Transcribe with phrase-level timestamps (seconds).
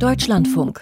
[0.00, 0.80] Deutschlandfunk.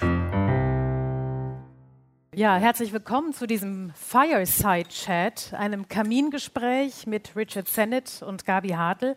[2.37, 9.17] Ja, herzlich willkommen zu diesem Fireside Chat, einem Kamingespräch mit Richard Sennett und Gabi Hartl.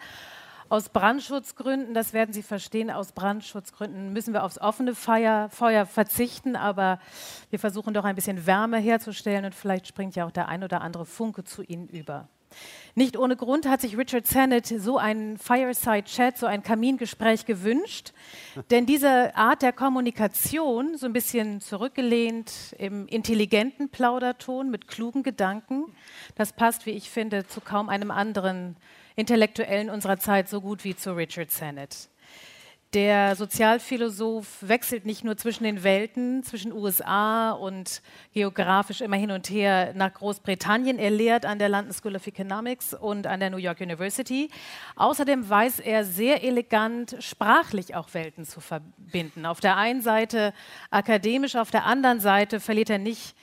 [0.69, 6.55] Aus Brandschutzgründen, das werden Sie verstehen, aus Brandschutzgründen müssen wir aufs offene Feuer, Feuer verzichten,
[6.55, 6.97] aber
[7.52, 10.81] wir versuchen doch ein bisschen Wärme herzustellen und vielleicht springt ja auch der ein oder
[10.81, 12.27] andere Funke zu Ihnen über.
[12.93, 18.11] Nicht ohne Grund hat sich Richard Sennett so ein Fireside Chat, so ein Kamingespräch gewünscht,
[18.70, 25.85] denn diese Art der Kommunikation, so ein bisschen zurückgelehnt im intelligenten Plauderton mit klugen Gedanken,
[26.35, 28.76] das passt, wie ich finde, zu kaum einem anderen
[29.15, 32.10] Intellektuellen unserer Zeit so gut wie zu Richard Sennett.
[32.94, 38.02] Der Sozialphilosoph wechselt nicht nur zwischen den Welten, zwischen USA und
[38.34, 40.99] geografisch immer hin und her nach Großbritannien.
[40.99, 44.49] Er lehrt an der London School of Economics und an der New York University.
[44.98, 49.46] Außerdem weiß er sehr elegant, sprachlich auch Welten zu verbinden.
[49.46, 50.54] Auf der einen Seite
[50.90, 53.37] akademisch, auf der anderen Seite verliert er nicht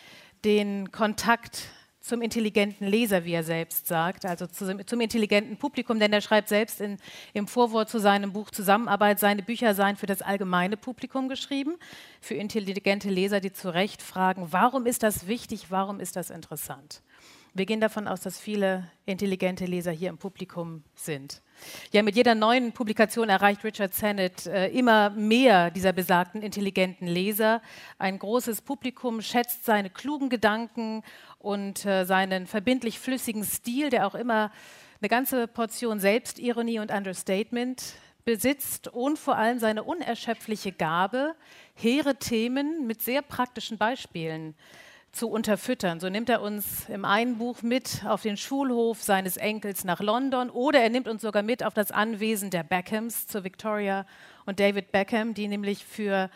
[0.45, 1.69] den Kontakt
[2.09, 6.49] zum intelligenten Leser, wie er selbst sagt, also zum, zum intelligenten Publikum, denn er schreibt
[6.49, 6.97] selbst in,
[7.35, 11.77] im Vorwort zu seinem Buch Zusammenarbeit, seine Bücher seien für das allgemeine Publikum geschrieben,
[12.21, 17.03] für intelligente Leser, die zu Recht fragen, warum ist das wichtig, warum ist das interessant?
[17.55, 21.43] Wir gehen davon aus, dass viele intelligente Leser hier im Publikum sind.
[21.93, 27.63] Ja, mit jeder neuen Publikation erreicht Richard Sennett äh, immer mehr dieser besagten intelligenten Leser.
[27.99, 31.03] Ein großes Publikum schätzt seine klugen Gedanken
[31.39, 34.51] und äh, seinen verbindlich flüssigen Stil, der auch immer
[35.01, 37.83] eine ganze Portion Selbstironie und Understatement
[38.25, 41.35] besitzt und vor allem seine unerschöpfliche Gabe,
[41.75, 44.55] hehre Themen mit sehr praktischen Beispielen
[45.13, 46.01] zu unterfüttern.
[46.01, 50.51] So nimmt er uns im einen Buch mit auf den Schulhof seines Enkels nach London
[50.51, 54.07] oder er nimmt uns sogar mit auf das Anwesen der Beckhams zu Victoria
[54.47, 56.31] und David Beckham, die nämlich für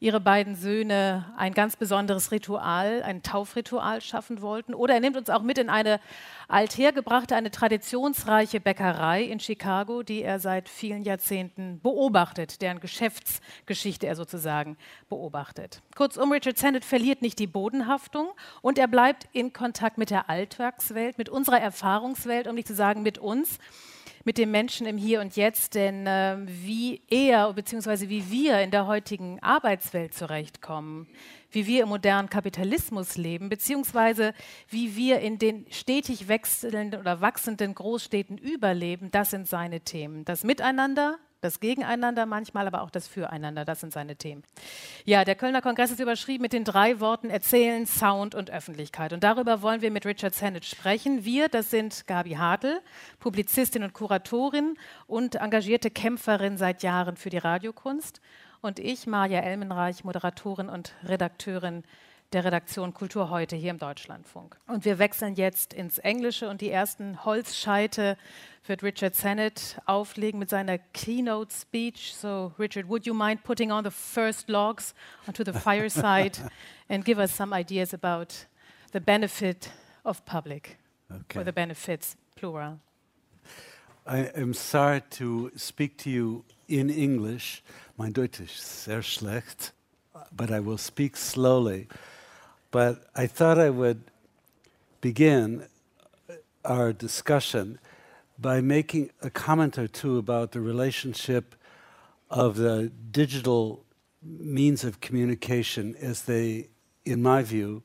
[0.00, 4.74] ihre beiden Söhne ein ganz besonderes Ritual, ein Taufritual schaffen wollten.
[4.74, 5.98] Oder er nimmt uns auch mit in eine
[6.46, 14.14] althergebrachte, eine traditionsreiche Bäckerei in Chicago, die er seit vielen Jahrzehnten beobachtet, deren Geschäftsgeschichte er
[14.14, 14.76] sozusagen
[15.08, 15.82] beobachtet.
[15.96, 18.28] Kurzum, Richard Sennett verliert nicht die Bodenhaftung
[18.62, 23.02] und er bleibt in Kontakt mit der Alltagswelt, mit unserer Erfahrungswelt, um nicht zu sagen
[23.02, 23.58] mit uns
[24.28, 28.10] mit dem Menschen im Hier und Jetzt, denn äh, wie er bzw.
[28.10, 31.08] wie wir in der heutigen Arbeitswelt zurechtkommen,
[31.50, 34.34] wie wir im modernen Kapitalismus leben, beziehungsweise
[34.68, 40.26] wie wir in den stetig wechselnden oder wachsenden Großstädten überleben, das sind seine Themen.
[40.26, 44.42] Das Miteinander, das Gegeneinander manchmal, aber auch das Füreinander, das sind seine Themen.
[45.04, 49.12] Ja, der Kölner Kongress ist überschrieben mit den drei Worten Erzählen, Sound und Öffentlichkeit.
[49.12, 51.24] Und darüber wollen wir mit Richard Sennett sprechen.
[51.24, 52.80] Wir, das sind Gabi Hartl,
[53.20, 54.76] Publizistin und Kuratorin
[55.06, 58.20] und engagierte Kämpferin seit Jahren für die Radiokunst.
[58.60, 61.84] Und ich, Maja Elmenreich, Moderatorin und Redakteurin
[62.32, 64.56] der Redaktion Kultur heute hier im Deutschlandfunk.
[64.66, 68.18] Und wir wechseln jetzt ins Englische und die ersten Holzscheite
[68.66, 72.14] wird Richard Sennett auflegen mit seiner Keynote Speech.
[72.14, 74.94] So, Richard, would you mind putting on the first logs
[75.26, 76.32] onto the fireside
[76.88, 78.46] and give us some ideas about
[78.92, 79.70] the benefit
[80.04, 80.76] of public
[81.10, 81.40] okay.
[81.40, 82.78] or the benefits, plural?
[84.06, 87.62] I am sorry to speak to you in English.
[87.96, 89.72] Mein Deutsch ist sehr schlecht,
[90.30, 91.88] but I will speak slowly.
[92.70, 94.02] But I thought I would
[95.00, 95.66] begin
[96.64, 97.78] our discussion
[98.38, 101.54] by making a comment or two about the relationship
[102.30, 103.84] of the digital
[104.22, 106.68] means of communication as they,
[107.04, 107.82] in my view,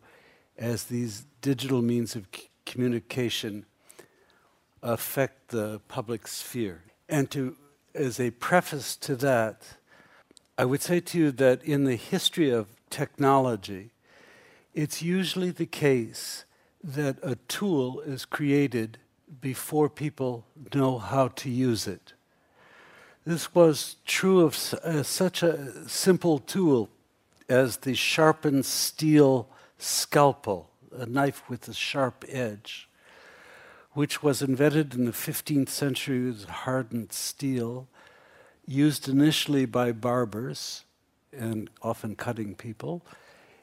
[0.58, 3.66] as these digital means of c- communication
[4.82, 6.84] affect the public sphere.
[7.08, 7.56] And to,
[7.96, 9.78] as a preface to that,
[10.58, 13.92] I would say to you that in the history of technology,
[14.74, 16.46] it's usually the case
[16.84, 18.98] that a tool is created
[19.42, 22.14] before people know how to use it.
[23.26, 26.90] This was true of uh, such a simple tool
[27.48, 29.48] as the sharpened steel
[29.78, 32.90] scalpel, a knife with a sharp edge,
[33.92, 37.88] which was invented in the 15th century with hardened steel,
[38.66, 40.84] used initially by barbers
[41.32, 43.06] and often cutting people.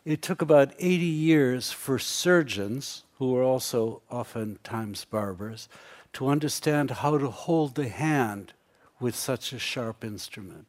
[0.04, 5.68] It took about 80 years for surgeons who were also oftentimes barbers,
[6.14, 8.54] to understand how to hold the hand
[8.98, 10.66] with such a sharp instrument.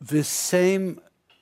[0.00, 1.00] This same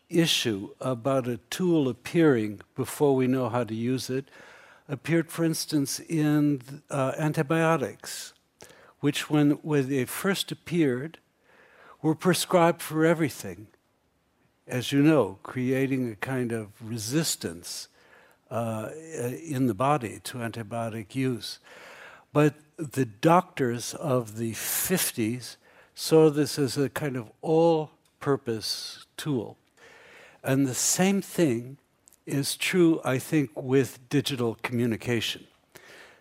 [0.08, 4.30] issue about a tool appearing before we know how to use it
[4.88, 8.32] appeared, for instance, in uh, antibiotics,
[9.00, 11.18] which, when, when they first appeared,
[12.00, 13.66] were prescribed for everything.
[14.68, 17.88] As you know, creating a kind of resistance
[18.50, 18.90] uh,
[19.44, 21.58] in the body to antibiotic use.
[22.32, 25.56] But the doctors of the 50s
[25.94, 29.56] saw this as a kind of all purpose tool.
[30.44, 31.78] And the same thing
[32.26, 35.46] is true, I think, with digital communication.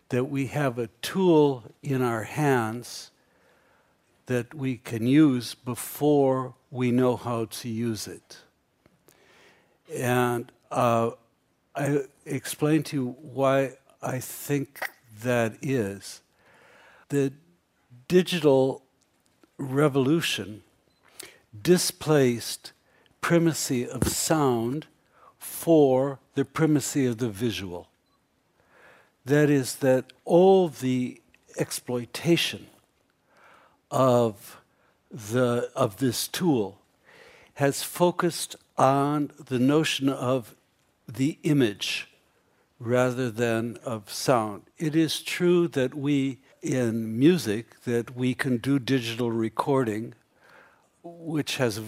[0.10, 3.12] That we have a tool in our hands
[4.28, 8.38] that we can use before we know how to use it.
[9.94, 11.12] And uh,
[11.76, 14.90] I explain to you why I think
[15.24, 16.22] that is.
[17.10, 17.34] The
[18.08, 18.84] digital
[19.58, 20.64] revolution
[21.62, 22.74] displaced
[23.22, 24.88] primacy of sound
[25.38, 27.88] for the primacy of the visual.
[29.26, 31.22] That is, that all the
[31.58, 32.68] exploitation
[33.92, 34.62] of,
[35.12, 36.80] the, of this tool
[37.56, 40.56] has focused on the notion of
[41.08, 42.10] the image
[42.80, 44.64] rather than of sound.
[44.78, 50.14] It is true that we in music that we can do digital recording
[51.04, 51.80] which has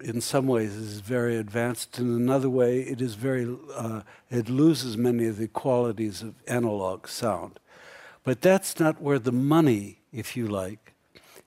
[0.00, 4.96] in some ways is very advanced in another way it is very uh, it loses
[4.96, 7.58] many of the qualities of analog sound
[8.22, 10.91] but that's not where the money if you like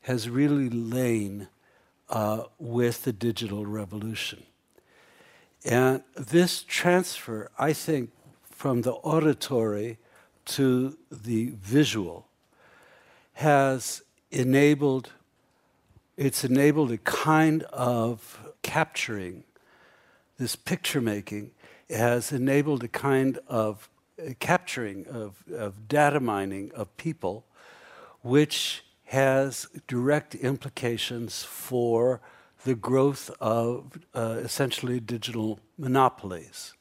[0.05, 1.47] has really lain
[2.09, 4.43] uh, with the digital revolution.
[5.63, 8.11] And this transfer, I think,
[8.43, 9.97] from the auditory
[10.45, 12.27] to the visual
[13.33, 15.11] has enabled
[16.17, 19.43] it's enabled a kind of capturing
[20.37, 21.49] this picture making
[21.89, 23.89] has enabled a kind of
[24.39, 27.43] capturing of, of data mining of people
[28.21, 28.85] which
[29.15, 32.19] has direct implications for
[32.65, 36.73] the growth of uh, essentially digital monopolies.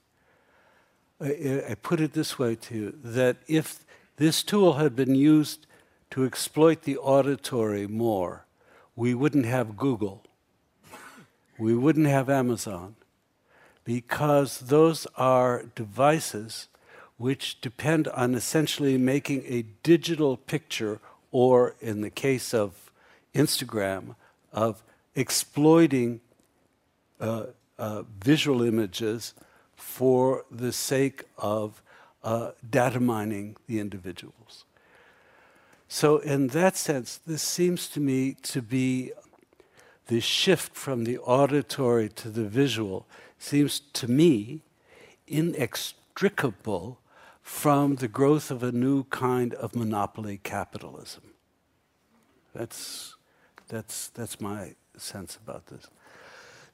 [1.21, 3.85] I, I put it this way to you that if
[4.17, 5.67] this tool had been used
[6.11, 8.45] to exploit the auditory more,
[8.97, 10.23] we wouldn't have Google,
[11.59, 12.97] we wouldn't have Amazon,
[13.85, 16.69] because those are devices
[17.17, 20.99] which depend on essentially making a digital picture,
[21.35, 22.93] or in the case of
[23.35, 24.15] Instagram,
[24.53, 24.85] of
[25.17, 26.21] exploiting
[27.19, 27.47] uh,
[27.77, 29.35] uh, visual images
[29.75, 31.83] for the sake of
[32.23, 34.65] uh, data mining the individuals.
[35.89, 39.11] So, in that sense, this seems to me to be
[40.07, 43.09] the shift from the auditory to the visual,
[43.41, 44.61] seems to me
[45.27, 47.01] inextricable
[47.44, 51.35] from the growth of a new kind of monopoly capitalism.
[52.55, 53.17] That's,
[53.69, 55.87] that's, that's my sense about this.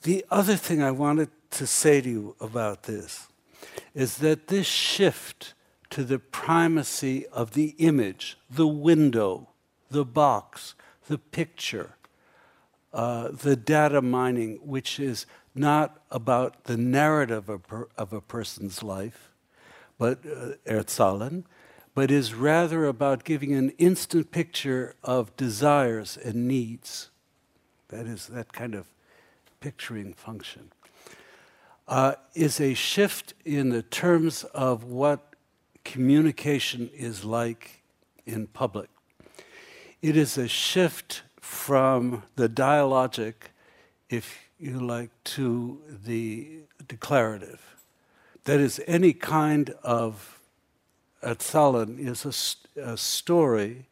[0.03, 3.27] The other thing I wanted to say to you about this
[3.95, 5.55] is that this shift
[5.91, 9.49] to the primacy of the image, the window,
[9.91, 10.77] the box,
[11.09, 11.97] the picture,
[12.93, 18.85] uh, the data mining, which is not about the narrative of, per, of a person's
[18.85, 19.30] life,
[20.01, 21.45] but uh, Erzählen,
[21.95, 27.11] but is rather about giving an instant picture of desires and needs.
[27.89, 28.87] That is that kind of
[29.61, 30.73] picturing function.
[31.87, 35.35] Uh, is a shift in the terms of what
[35.85, 37.83] communication is like
[38.25, 38.89] in public.
[40.01, 43.35] It is a shift from the dialogic,
[44.09, 47.70] if you like, to the declarative.
[48.45, 50.41] That is, any kind of
[51.23, 52.25] Erzählen is
[52.77, 53.87] a, a story,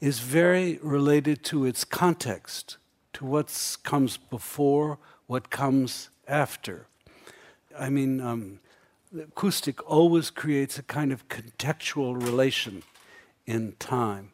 [0.00, 2.76] is very related to its context
[3.14, 6.86] to what comes before, what comes after.
[7.78, 8.60] I mean, um,
[9.16, 12.82] acoustic always creates a kind of contextual relation
[13.46, 14.32] in time,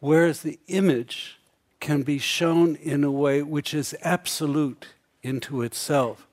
[0.00, 1.38] whereas the image
[1.80, 4.86] can be shown in a way which is absolute
[5.22, 6.27] into itself.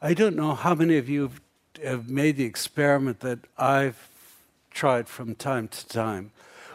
[0.00, 1.30] I don't know how many of you
[1.82, 4.10] have made the experiment that I've
[4.70, 6.32] tried from time to time,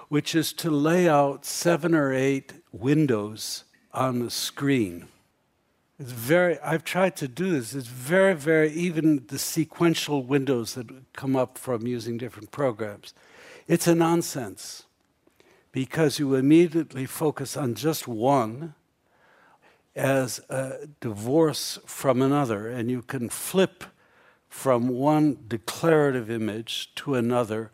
[0.10, 3.64] which is to lay out seven or eight windows
[3.94, 5.08] on the screen.
[6.00, 7.76] It's very, I've tried to do this.
[7.76, 13.14] It's very, very, even the sequential windows that come up from using different programs.
[13.68, 14.86] It's a nonsense
[15.72, 18.74] because you immediately focus on just one
[19.96, 23.84] as a divorce from another, and you can flip
[24.48, 27.72] from one declarative image to another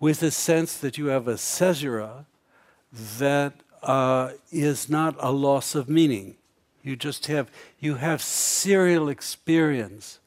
[0.00, 2.26] with a sense that you have a caesura
[2.92, 6.36] that uh, is not a loss of meaning.
[6.82, 10.20] You just have you have serial experience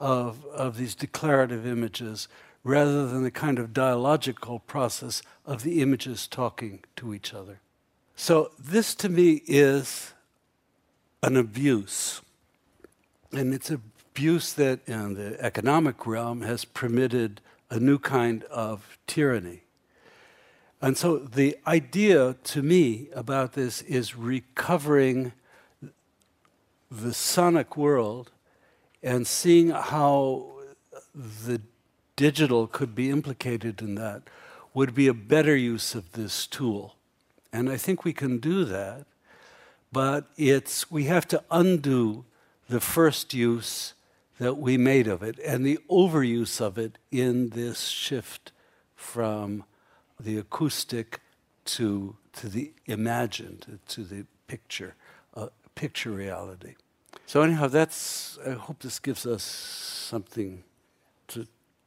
[0.00, 2.28] of, of these declarative images
[2.62, 7.60] rather than the kind of dialogical process of the images talking to each other.
[8.16, 10.13] So, this to me is
[11.24, 12.20] an abuse.
[13.32, 17.40] And it's abuse that in the economic realm has permitted
[17.70, 19.62] a new kind of tyranny.
[20.82, 25.32] And so, the idea to me about this is recovering
[26.90, 28.30] the sonic world
[29.02, 30.44] and seeing how
[31.14, 31.62] the
[32.16, 34.24] digital could be implicated in that
[34.74, 36.96] would be a better use of this tool.
[37.50, 39.06] And I think we can do that,
[39.94, 42.24] but it's, we have to undo
[42.68, 43.94] the first use
[44.40, 48.50] that we made of it and the overuse of it in this shift
[48.96, 49.62] from
[50.18, 51.20] the acoustic
[51.64, 54.96] to, to the imagined, to the picture,
[55.36, 55.46] uh,
[55.76, 56.74] picture reality.
[57.26, 58.38] So anyhow, that's.
[58.46, 60.64] I hope this gives us something
[61.28, 61.46] to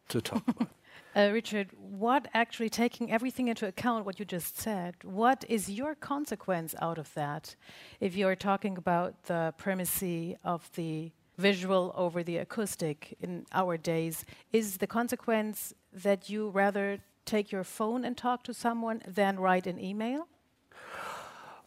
[0.09, 0.69] to talk about.
[1.17, 5.95] Uh, Richard, what actually taking everything into account, what you just said, what is your
[5.95, 7.55] consequence out of that?
[7.99, 14.25] If you're talking about the primacy of the visual over the acoustic in our days,
[14.53, 19.65] is the consequence that you rather take your phone and talk to someone than write
[19.65, 20.27] an email?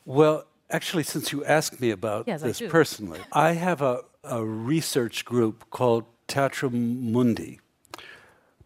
[0.05, 4.45] Well, actually, since you asked me about yes, this I personally, I have a, a
[4.45, 7.59] research group called Theatrum Mundi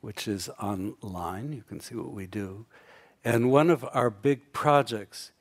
[0.04, 1.54] which is online.
[1.54, 2.66] You can see what we do.
[3.24, 5.32] And one of our big projects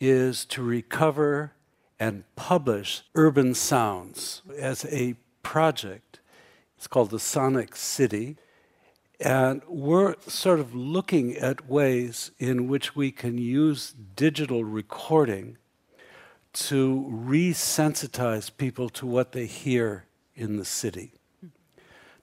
[0.00, 1.52] is to recover
[2.00, 5.14] and publish urban sounds as a
[5.44, 6.18] project.
[6.76, 8.36] It's called the Sonic City.
[9.20, 15.56] And we're sort of looking at ways in which we can use digital recording
[16.54, 21.19] to resensitize people to what they hear in the city.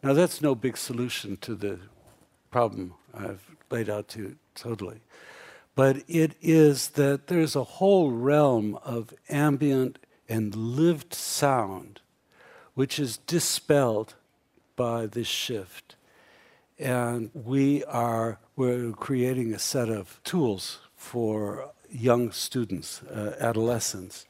[0.04, 1.80] Now, that's no big solution to the
[2.52, 5.02] problem I've laid out to you totally.
[5.76, 12.02] But it is that there's a whole realm of ambient and lived sound
[12.78, 14.14] which is dispelled
[14.76, 15.96] by this shift.
[16.78, 24.28] And we are we're creating a set of tools for young students, uh, adolescents,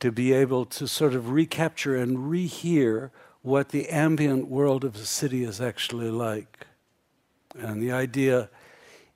[0.00, 3.10] to be able to sort of recapture and rehear
[3.48, 6.66] what the ambient world of the city is actually like.
[7.58, 8.50] And the idea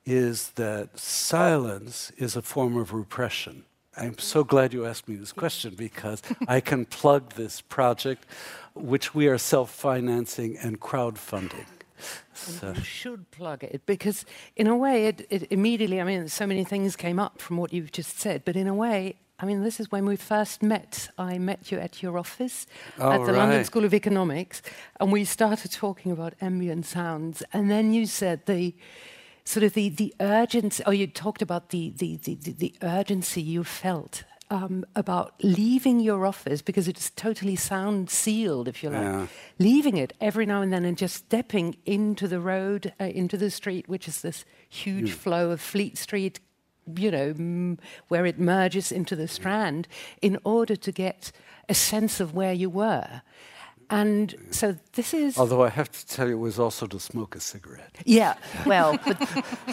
[0.05, 3.63] is that silence is a form of repression.
[3.95, 8.25] I'm so glad you asked me this question because I can plug this project,
[8.73, 11.67] which we are self financing and crowdfunding.
[12.33, 12.73] So.
[12.75, 14.25] You should plug it because,
[14.55, 17.71] in a way, it, it, immediately, I mean, so many things came up from what
[17.71, 21.09] you've just said, but in a way, I mean, this is when we first met.
[21.17, 22.67] I met you at your office
[22.99, 23.37] oh, at the right.
[23.39, 24.61] London School of Economics,
[24.99, 27.43] and we started talking about ambient sounds.
[27.51, 28.75] And then you said the
[29.43, 33.63] sort of the, the urgency, or you talked about the, the, the, the urgency you
[33.63, 39.27] felt um, about leaving your office because it's totally sound sealed, if you like, yeah.
[39.57, 43.49] leaving it every now and then and just stepping into the road, uh, into the
[43.49, 45.15] street, which is this huge mm.
[45.15, 46.39] flow of Fleet Street
[46.95, 49.87] you know, m- where it merges into the strand
[50.21, 51.31] in order to get
[51.69, 53.21] a sense of where you were.
[53.89, 55.37] And so this is.
[55.37, 57.95] Although I have to tell you, it was also to smoke a cigarette.
[58.05, 58.35] Yeah,
[58.65, 58.97] well,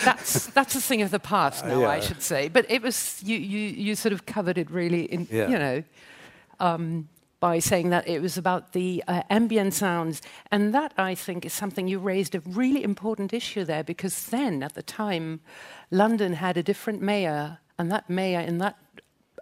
[0.04, 1.88] that's that's a thing of the past now, uh, yeah.
[1.88, 2.48] I should say.
[2.48, 5.48] But it was you, you you sort of covered it really in yeah.
[5.48, 5.84] you know.
[6.58, 7.08] Um,
[7.40, 10.20] by saying that it was about the uh, ambient sounds.
[10.52, 14.62] And that, I think, is something you raised a really important issue there because then,
[14.62, 15.40] at the time,
[15.90, 18.76] London had a different mayor, and that mayor in that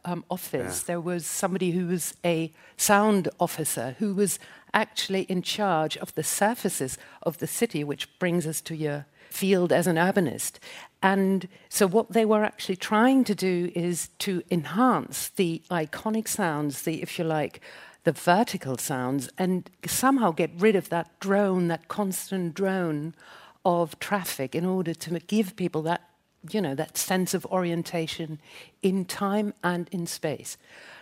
[0.04, 0.86] um, office, yeah.
[0.86, 4.38] there was somebody who was a sound officer who was
[4.72, 9.72] actually in charge of the surfaces of the city, which brings us to your field
[9.72, 10.58] as an urbanist.
[11.02, 16.82] And so, what they were actually trying to do is to enhance the iconic sounds,
[16.82, 17.60] the, if you like,
[18.08, 23.14] the vertical sounds, and somehow get rid of that drone, that constant drone
[23.66, 26.00] of traffic in order to give people that
[26.50, 28.40] you know, that sense of orientation
[28.80, 30.56] in time and in space.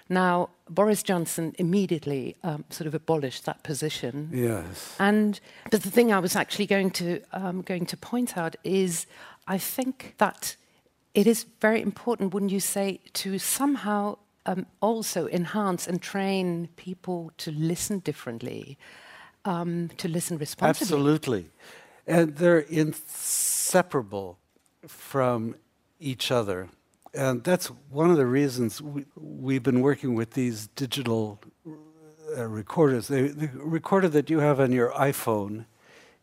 [0.09, 4.31] Now, Boris Johnson immediately um, sort of abolished that position.
[4.33, 4.97] Yes.
[4.99, 5.39] And
[5.71, 9.07] but the thing I was actually going to um, going to point out is,
[9.47, 10.57] I think that
[11.15, 17.33] it is very important, wouldn't you say, to somehow um, also enhance and train people
[17.38, 18.79] to listen differently,
[19.45, 20.85] um, to listen responsibly.
[20.85, 21.50] Absolutely,
[22.07, 24.38] and they're inseparable
[24.87, 25.57] from
[25.99, 26.69] each other.
[27.15, 28.83] and that's one of the reasons
[29.17, 31.41] we, have been working with these digital
[32.37, 33.09] uh, recorders.
[33.09, 35.65] The, the recorder that you have on your iPhone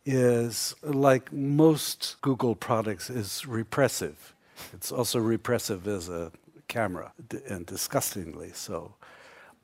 [0.05, 4.35] is like most Google products is repressive.
[4.73, 6.31] It's also repressive as a
[6.67, 7.13] camera
[7.47, 8.95] and disgustingly so.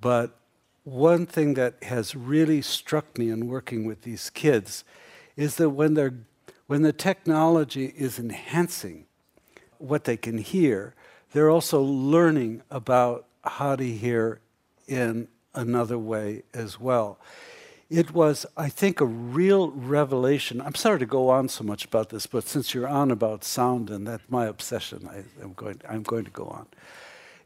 [0.02, 0.38] But
[0.84, 4.84] one thing that has really struck me in working with these kids
[5.36, 6.16] is that when they're
[6.68, 9.06] when the technology is enhancing
[9.80, 10.94] what they can hear,
[11.32, 14.40] they're also learning about how to hear
[14.88, 17.18] in another way as well.
[17.90, 20.62] It was, I think, a real revelation.
[20.62, 23.90] I'm sorry to go on so much about this, but since you're on about sound
[23.90, 26.68] and that's my obsession, I, am going, I'm going to go on.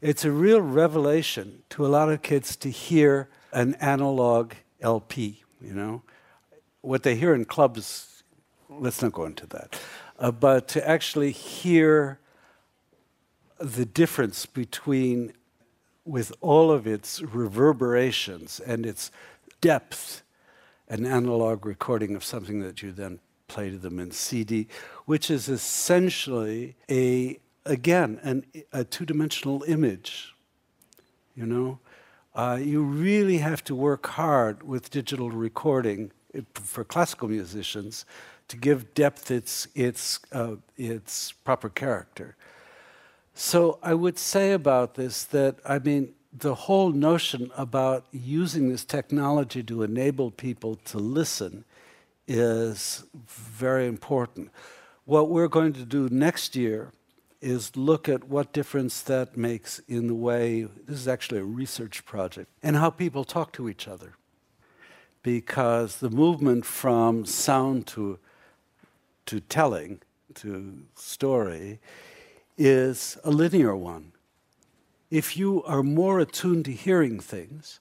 [0.02, 5.72] It's a real revelation to a lot of kids to hear an analog LP, you
[5.72, 6.02] know.
[6.82, 8.22] What they hear in clubs,
[8.68, 9.80] let's not go into that.
[10.18, 12.18] Uh, but to actually hear
[13.58, 15.32] the difference between,
[16.04, 19.10] with all of its reverberations and its
[19.62, 20.22] depth,
[20.88, 24.68] an analog recording of something that you then play to them in CD,
[25.06, 30.34] which is essentially a again an, a two-dimensional image.
[31.34, 31.78] You know,
[32.34, 36.12] uh, you really have to work hard with digital recording
[36.54, 38.04] for classical musicians
[38.48, 42.36] to give depth its its uh, its proper character.
[43.34, 48.84] So I would say about this that I mean the whole notion about using this
[48.84, 51.64] technology to enable people to listen
[52.26, 54.50] is very important.
[55.04, 56.90] What we're going to do next year
[57.40, 62.04] is look at what difference that makes in the way this is actually a research
[62.04, 64.14] project and how people talk to each other.
[65.22, 68.18] Because the movement from sound to,
[69.26, 70.00] to telling,
[70.34, 71.78] to story,
[72.56, 74.13] is a linear one
[75.14, 77.78] if you are more attuned to hearing things,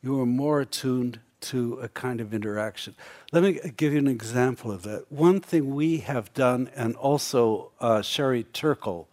[0.00, 2.94] you are more attuned to a kind of interaction.
[3.32, 5.10] Let me give you an example of that.
[5.10, 9.08] One thing we have done, and also uh, Sherry Turkle,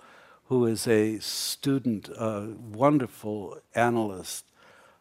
[0.47, 4.45] who is a student, a wonderful analyst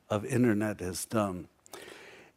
[0.09, 1.49] of internet, has done,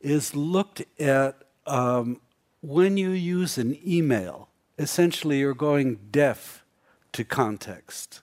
[0.02, 2.20] is looked at um,
[2.62, 6.66] when you use an email, essentially you're going deaf
[7.14, 8.20] to context.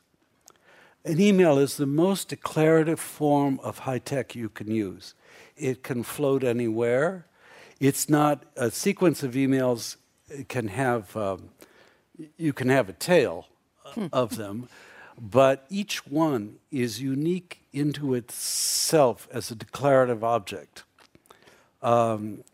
[1.05, 5.15] An email is the most declarative form of high tech you can use.
[5.57, 7.27] It can float anywhere.
[7.79, 9.97] It's not a sequence of emails
[10.49, 11.51] can have um,
[12.39, 13.49] you can have a tail
[13.85, 14.07] hmm.
[14.13, 14.69] of them,
[15.21, 20.85] but each one is unique into itself as a declarative object.
[21.83, 22.45] Um,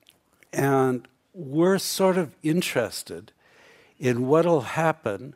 [0.53, 3.33] and we're sort of interested
[3.99, 5.35] in what'll happen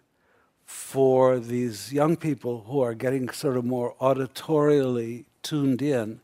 [0.75, 6.21] for these young people who are getting sort of more auditorially tuned in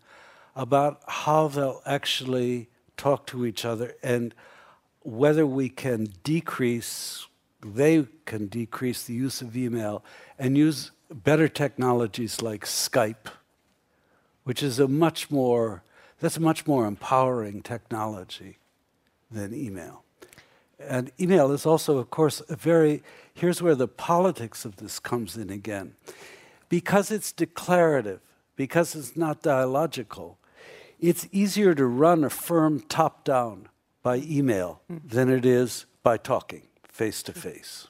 [0.57, 4.35] about how they'll actually talk to each other and
[5.03, 7.29] whether we can decrease,
[7.65, 10.05] they can decrease the use of email
[10.37, 13.29] and use better technologies like Skype,
[14.43, 15.85] which is a much more,
[16.19, 18.59] that's a much more empowering technology
[19.31, 20.03] than email.
[20.81, 23.03] And email is also, of course, a very,
[23.35, 25.95] here's where the politics of this comes in again.
[26.69, 28.21] Because it's declarative,
[28.57, 30.39] because it's not dialogical,
[30.99, 33.69] it's easier to run a firm top down
[34.03, 37.89] by email than it is by talking face to face.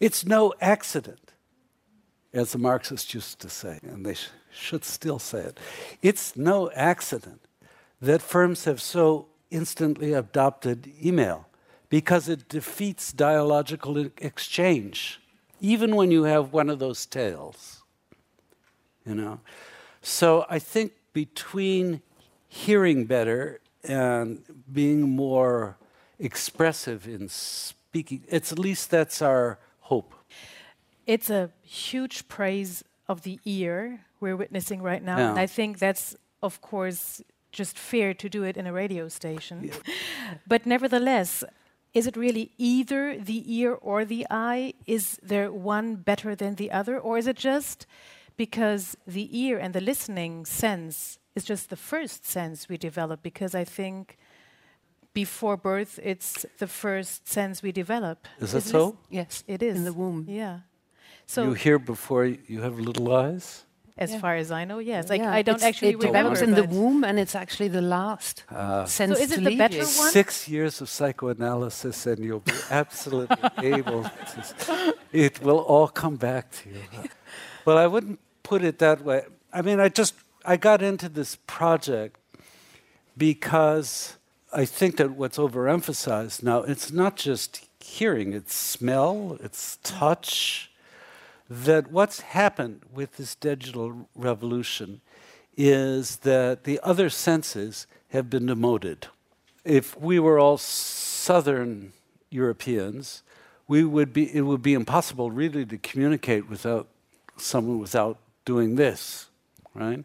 [0.00, 1.32] It's no accident,
[2.32, 5.58] as the Marxists used to say, and they sh- should still say it.
[6.02, 7.40] It's no accident
[8.00, 11.47] that firms have so instantly adopted email
[11.88, 15.20] because it defeats dialogical exchange,
[15.60, 17.82] even when you have one of those tails.
[19.06, 19.40] You know?
[20.02, 22.02] So I think between
[22.48, 25.76] hearing better and being more
[26.18, 30.14] expressive in speaking, it's at least that's our hope.
[31.06, 35.16] It's a huge praise of the ear we're witnessing right now.
[35.16, 35.30] Yeah.
[35.30, 37.22] And I think that's, of course,
[37.52, 39.64] just fair to do it in a radio station.
[39.64, 39.94] Yeah.
[40.46, 41.44] but nevertheless,
[41.94, 44.74] is it really either the ear or the eye?
[44.86, 46.98] Is there one better than the other?
[46.98, 47.86] Or is it just
[48.36, 53.22] because the ear and the listening sense is just the first sense we develop?
[53.22, 54.18] Because I think
[55.14, 58.28] before birth, it's the first sense we develop.
[58.38, 58.98] Is that so?
[59.10, 59.76] Yes, it is.
[59.76, 60.26] In the womb.
[60.28, 60.60] Yeah.
[61.26, 63.64] So you hear before you have little eyes?
[63.98, 64.20] As yeah.
[64.20, 65.10] far as I know, yes.
[65.10, 65.32] Like yeah.
[65.32, 66.30] I don't it's, actually it remember.
[66.30, 69.56] develops in the womb, and it's actually the last uh, sense so is it the
[69.56, 69.86] better one?
[69.86, 74.04] Six years of psychoanalysis, and you'll be absolutely able.
[74.04, 76.82] To, it will all come back to you.
[77.64, 79.24] Well, I wouldn't put it that way.
[79.52, 82.16] I mean, I just I got into this project
[83.14, 84.16] because
[84.52, 90.70] I think that what's overemphasized now, it's not just hearing, it's smell, it's touch.
[91.48, 95.00] That what's happened with this digital revolution
[95.56, 99.08] is that the other senses have been demoted.
[99.64, 101.92] If we were all Southern
[102.30, 103.22] Europeans,
[103.66, 106.88] we would be, it would be impossible really to communicate without
[107.36, 109.28] someone without doing this,
[109.74, 110.04] right?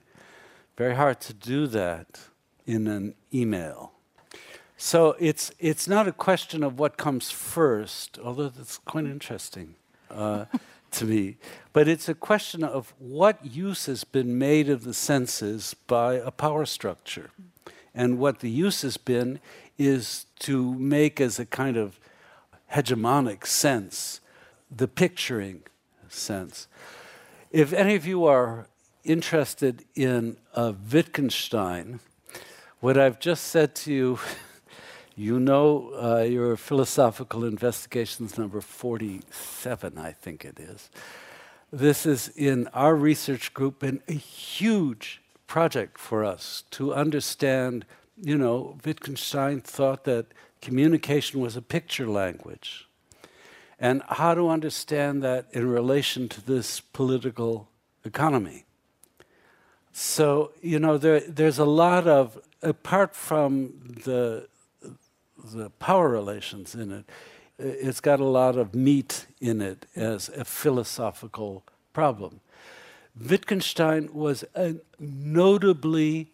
[0.77, 2.19] Very hard to do that
[2.65, 3.91] in an email.
[4.77, 9.75] So it's, it's not a question of what comes first, although that's quite interesting
[10.09, 10.45] uh,
[10.93, 11.37] to me,
[11.73, 16.31] but it's a question of what use has been made of the senses by a
[16.31, 17.31] power structure.
[17.93, 19.39] And what the use has been
[19.77, 21.99] is to make as a kind of
[22.71, 24.19] hegemonic sense
[24.75, 25.63] the picturing
[26.09, 26.67] sense.
[27.51, 28.67] If any of you are
[29.03, 31.99] interested in Wittgenstein,
[32.79, 34.19] what I've just said to you,
[35.15, 40.89] you know uh, your philosophical investigations number 47, I think it is.
[41.71, 47.85] This is in our research group and a huge project for us to understand.
[48.21, 50.27] You know, Wittgenstein thought that
[50.61, 52.87] communication was a picture language.
[53.79, 57.67] And how to understand that in relation to this political
[58.05, 58.65] economy.
[59.91, 63.73] So, you know, there, there's a lot of, apart from
[64.05, 64.47] the,
[65.51, 67.05] the power relations in it,
[67.59, 72.39] it's got a lot of meat in it as a philosophical problem.
[73.19, 76.31] Wittgenstein was a notably,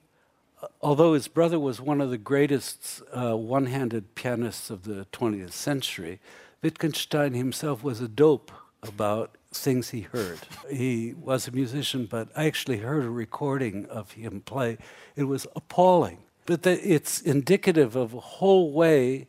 [0.81, 5.51] although his brother was one of the greatest uh, one handed pianists of the 20th
[5.51, 6.19] century,
[6.61, 10.39] Wittgenstein himself was a dope about things he heard.
[10.69, 14.77] He was a musician, but I actually heard a recording of him play.
[15.15, 16.19] It was appalling.
[16.49, 19.27] But the, it's indicative of a whole way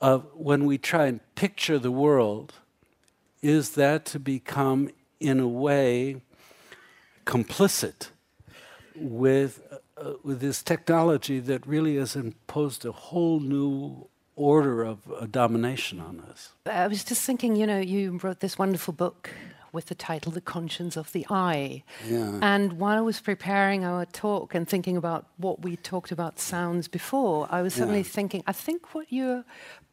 [0.00, 2.52] of when we try and picture the world,
[3.42, 6.22] is that to become, in a way,
[7.26, 8.10] complicit
[8.94, 9.60] with,
[9.96, 15.98] uh, with this technology that really has imposed a whole new order of uh, domination
[15.98, 16.52] on us.
[16.64, 19.30] I was just thinking, you know, you wrote this wonderful book
[19.74, 21.82] with the title The Conscience of the Eye.
[22.06, 22.38] Yeah.
[22.40, 26.88] And while I was preparing our talk and thinking about what we talked about sounds
[26.88, 28.04] before, I was suddenly yeah.
[28.04, 29.44] thinking, I think what you're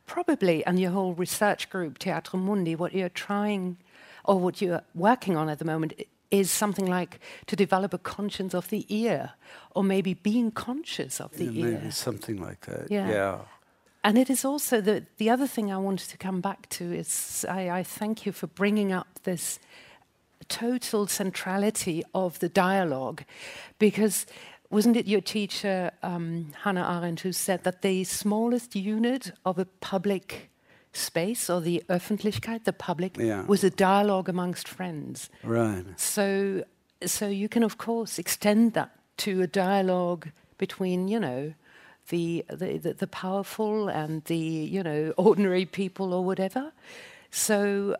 [0.05, 3.77] probably, and your whole research group, Teatro Mundi, what you're trying
[4.23, 5.93] or what you're working on at the moment
[6.29, 9.31] is something like to develop a conscience of the ear,
[9.75, 11.71] or maybe being conscious of the yeah, ear.
[11.79, 12.89] Maybe something like that.
[12.89, 13.09] Yeah.
[13.09, 13.39] yeah.
[14.03, 17.45] And it is also the, the other thing I wanted to come back to is
[17.47, 19.59] I, I thank you for bringing up this
[20.47, 23.23] total centrality of the dialogue
[23.77, 24.25] because
[24.71, 29.65] wasn't it your teacher, um, Hannah Arendt, who said that the smallest unit of a
[29.65, 30.49] public
[30.93, 33.45] space or the Öffentlichkeit, the public, yeah.
[33.45, 35.29] was a dialogue amongst friends.
[35.43, 35.83] Right.
[35.97, 36.63] So,
[37.05, 41.53] so you can, of course, extend that to a dialogue between, you know,
[42.11, 46.71] the, the, the, powerful and the, you know, ordinary people or whatever.
[47.31, 47.95] So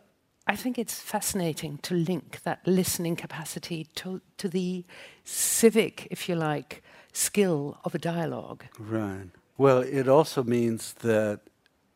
[0.46, 4.84] I think it's fascinating to link that listening capacity to, to the
[5.24, 8.64] civic, if you like, skill of a dialogue.
[8.78, 9.30] Right.
[9.56, 11.40] Well, it also means that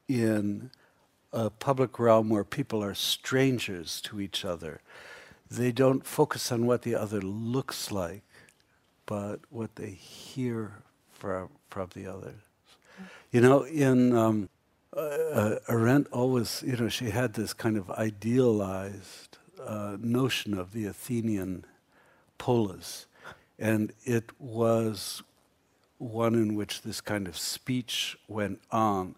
[0.08, 0.70] in
[1.32, 4.80] a public realm where people are strangers to each other,
[5.50, 8.22] they don't focus on what the other looks like,
[9.04, 10.82] but what they hear
[11.26, 12.40] from, from the others.
[13.32, 14.48] You know, in um,
[14.96, 20.72] uh, uh, Arendt always, you know, she had this kind of idealized uh, notion of
[20.72, 21.64] the Athenian
[22.38, 23.06] polis,
[23.58, 25.22] and it was
[25.98, 29.16] one in which this kind of speech went on,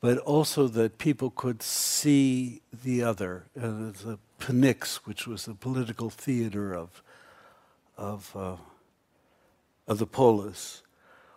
[0.00, 3.44] but also that people could see the other.
[3.56, 7.02] Uh, the Pnyx, which was the political theater of
[7.96, 8.56] of uh,
[9.86, 10.82] of the polis,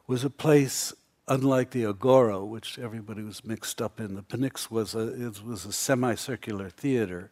[0.08, 0.93] was a place
[1.28, 4.15] unlike the agora, which everybody was mixed up in.
[4.15, 7.30] The Pnyx was a, it was a semicircular theater.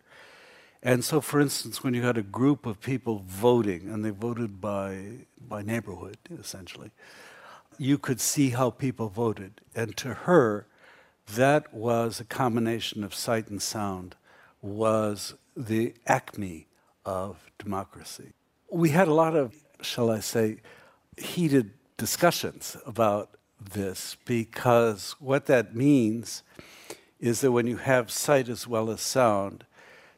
[0.83, 4.59] And so, for instance, when you had a group of people voting, and they voted
[4.59, 6.91] by, by neighborhood, essentially,
[7.77, 9.61] you could see how people voted.
[9.73, 10.67] And to her,
[11.33, 14.15] that was a combination of sight and sound,
[14.61, 16.67] was the acme
[17.05, 18.33] of democracy.
[18.69, 20.57] we had a lot of, shall I say,
[21.17, 26.43] heated discussions about this because what that means
[27.19, 29.65] is that when you have sight as well as sound,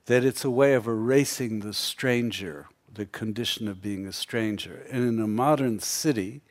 [0.07, 4.85] that it's a way of erasing the stranger, the condition of being a stranger.
[4.91, 6.41] And in a modern city,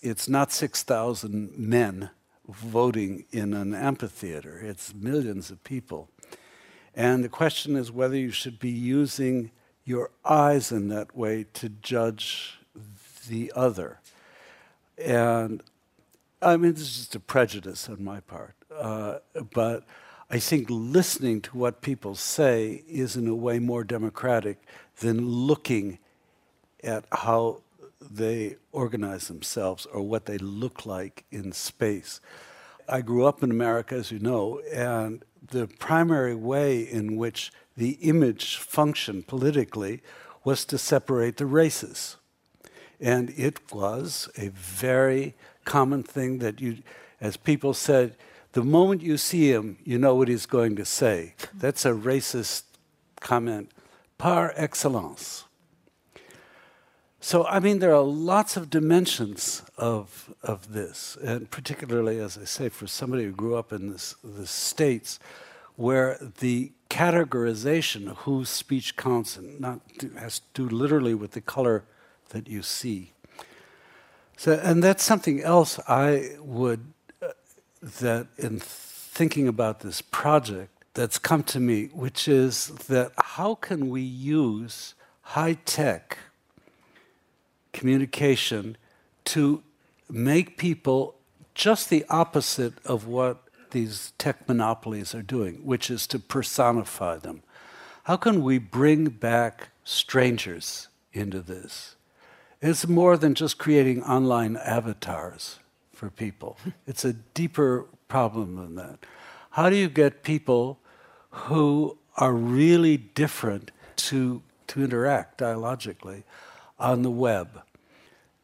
[0.00, 2.10] it's not 6,000 men
[2.48, 6.08] voting in an amphitheater, it's millions of people.
[6.94, 9.52] And the question is whether you should be using
[9.84, 12.58] your eyes in that way to judge
[13.28, 13.99] the other.
[15.00, 15.62] And
[16.42, 18.54] I mean, this is just a prejudice on my part.
[18.74, 19.18] Uh,
[19.52, 19.84] but
[20.30, 24.62] I think listening to what people say is, in a way, more democratic
[25.00, 25.98] than looking
[26.82, 27.62] at how
[28.00, 32.20] they organize themselves or what they look like in space.
[32.88, 37.92] I grew up in America, as you know, and the primary way in which the
[38.02, 40.02] image functioned politically
[40.44, 42.16] was to separate the races.
[43.00, 45.34] And it was a very
[45.64, 46.78] common thing that you,
[47.20, 48.16] as people said,
[48.52, 51.34] the moment you see him, you know what he's going to say.
[51.54, 52.64] That's a racist
[53.20, 53.70] comment
[54.18, 55.44] par excellence.
[57.22, 62.44] So, I mean, there are lots of dimensions of, of this, and particularly, as I
[62.44, 65.18] say, for somebody who grew up in this, the States,
[65.76, 69.80] where the categorization of whose speech counts and not
[70.18, 71.84] has to do literally with the color
[72.30, 73.12] that you see.
[74.36, 77.28] So, and that's something else I would, uh,
[77.82, 83.90] that in thinking about this project, that's come to me, which is that how can
[83.90, 86.18] we use high tech
[87.72, 88.76] communication
[89.24, 89.62] to
[90.08, 91.14] make people
[91.54, 97.42] just the opposite of what these tech monopolies are doing, which is to personify them.
[98.04, 101.96] How can we bring back strangers into this?
[102.60, 105.60] It's more than just creating online avatars
[105.92, 106.58] for people.
[106.86, 108.98] it's a deeper problem than that.
[109.50, 110.78] How do you get people
[111.30, 116.24] who are really different to, to interact dialogically?
[116.80, 117.62] on the web.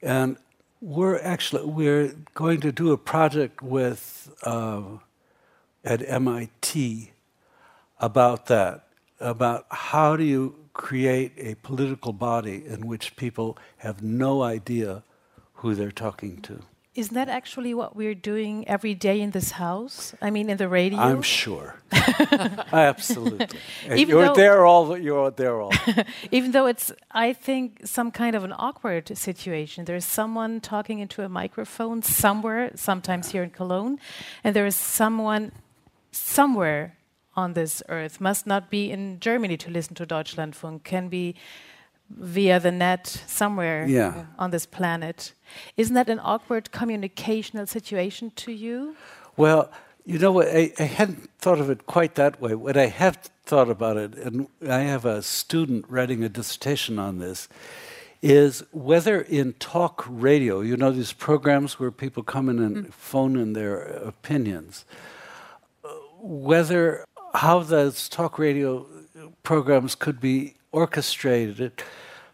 [0.03, 0.37] And
[0.81, 4.83] we're actually we're going to do a project with uh,
[5.83, 7.13] at MIT
[7.99, 8.87] about that,
[9.19, 15.03] about how do you create a political body in which people have no idea
[15.55, 16.61] who they're talking to.
[16.95, 20.15] Isn't that actually what we're doing every day in this house?
[20.23, 20.99] I mean, in the radio.
[20.99, 21.77] I'm sure.
[22.73, 23.59] Absolutely.
[23.85, 24.97] Even you're there all.
[24.97, 25.73] You're there all.
[26.31, 29.85] even though it's, I think, some kind of an awkward situation.
[29.85, 33.99] There's someone talking into a microphone somewhere, sometimes here in Cologne,
[34.43, 35.53] and there is someone
[36.12, 36.96] somewhere
[37.37, 38.20] on this earth.
[38.20, 40.85] Must not be in Germany to listen to Deutschlandfunk.
[40.85, 41.35] Can be
[42.11, 44.27] via the net somewhere yeah.
[44.38, 45.33] on this planet.
[45.77, 48.96] Isn't that an awkward communicational situation to you?
[49.37, 49.70] Well,
[50.05, 50.49] you know what?
[50.49, 52.55] I, I, hadn't thought of it quite that way.
[52.55, 57.18] What I have thought about it, and I have a student writing a dissertation on
[57.18, 57.49] this,
[58.22, 62.92] is whether in talk radio, you know, these programs where people come in and mm.
[62.92, 64.85] phone in their opinions,
[66.20, 67.05] whether
[67.37, 68.87] how those talk radio
[69.42, 71.83] programs could be orchestrated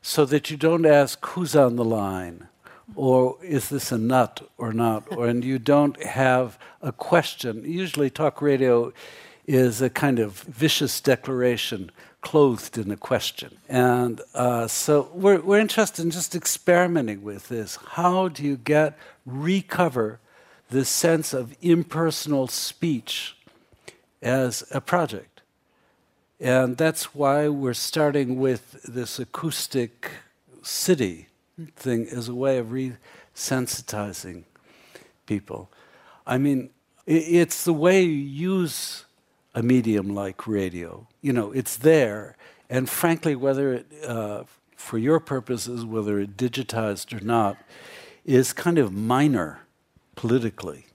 [0.00, 2.48] so that you don't ask who's on the line
[2.94, 7.64] or is this a nut or not, or and you don't have a question.
[7.64, 8.92] Usually, talk radio
[9.46, 13.56] is a kind of vicious declaration clothed in a question.
[13.68, 17.78] And uh, so we're, we're interested in just experimenting with this.
[17.92, 20.20] How do you get, recover
[20.70, 23.36] this sense of impersonal speech
[24.22, 25.42] as a project?
[26.40, 30.11] And that's why we're starting with this acoustic
[30.62, 31.28] city
[31.76, 34.44] thing as a way of resensitizing
[35.26, 35.70] people.
[36.26, 36.70] I mean,
[37.06, 39.04] it's the way you use
[39.54, 41.06] a medium like radio.
[41.20, 42.37] You know, it's there.
[42.70, 44.44] And frankly, whether it, uh,
[44.76, 47.56] for your purposes, whether it digitized or not,
[48.24, 49.61] is kind of minor
[50.14, 50.87] politically.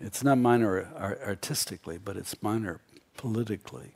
[0.00, 0.88] It's not minor
[1.26, 2.80] artistically, but it's minor
[3.16, 3.94] politically.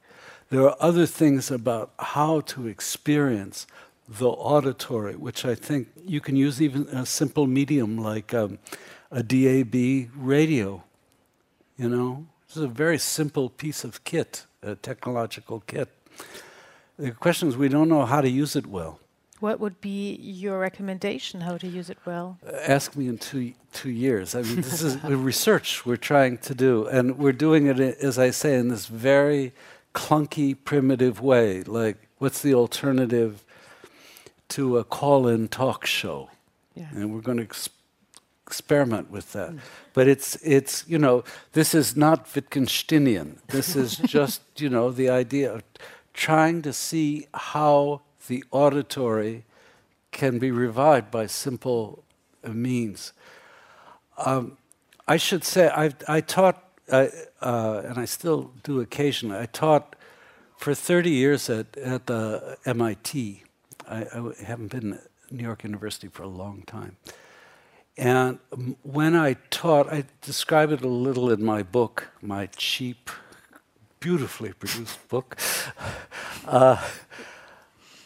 [0.51, 3.67] There are other things about how to experience
[4.09, 8.59] the auditory, which I think you can use even a simple medium like um,
[9.11, 10.83] a DAB radio.
[11.79, 15.89] You know, this is a very simple piece of kit, a technological kit.
[16.99, 19.01] The question is, we don't know how to use it well.
[19.43, 22.39] What would be your recommendation how to use it well?
[22.47, 24.35] Uh, ask me in two two years.
[24.35, 28.19] I mean, this is the research we're trying to do, and we're doing it, as
[28.19, 29.53] I say, in this very
[29.95, 31.63] clunky, primitive way.
[31.65, 33.45] Like, what's the alternative
[34.53, 36.29] to a call in talk show.
[36.75, 36.89] Yeah.
[36.93, 37.71] And we're going to ex-
[38.47, 39.53] experiment with that.
[39.53, 39.61] Mm.
[39.95, 41.25] But it's, it's, you know,
[41.55, 43.39] this is not Wittgensteinian.
[43.49, 45.63] This is just, you know, the idea of
[46.13, 49.45] trying to see how the auditory
[50.11, 52.05] can be revived by simple
[52.47, 53.13] means.
[54.19, 54.57] Um,
[55.09, 57.07] I should say, I, I taught, uh,
[57.41, 59.97] uh, and I still do occasionally, I taught
[60.57, 63.43] for 30 years at, at uh, MIT.
[63.89, 66.97] I, I, haven't been at New York University for a long time.
[67.97, 68.39] And
[68.83, 73.11] when I taught, I describe it a little in my book, my cheap,
[74.01, 75.39] beautifully produced book.
[76.45, 76.77] Uh,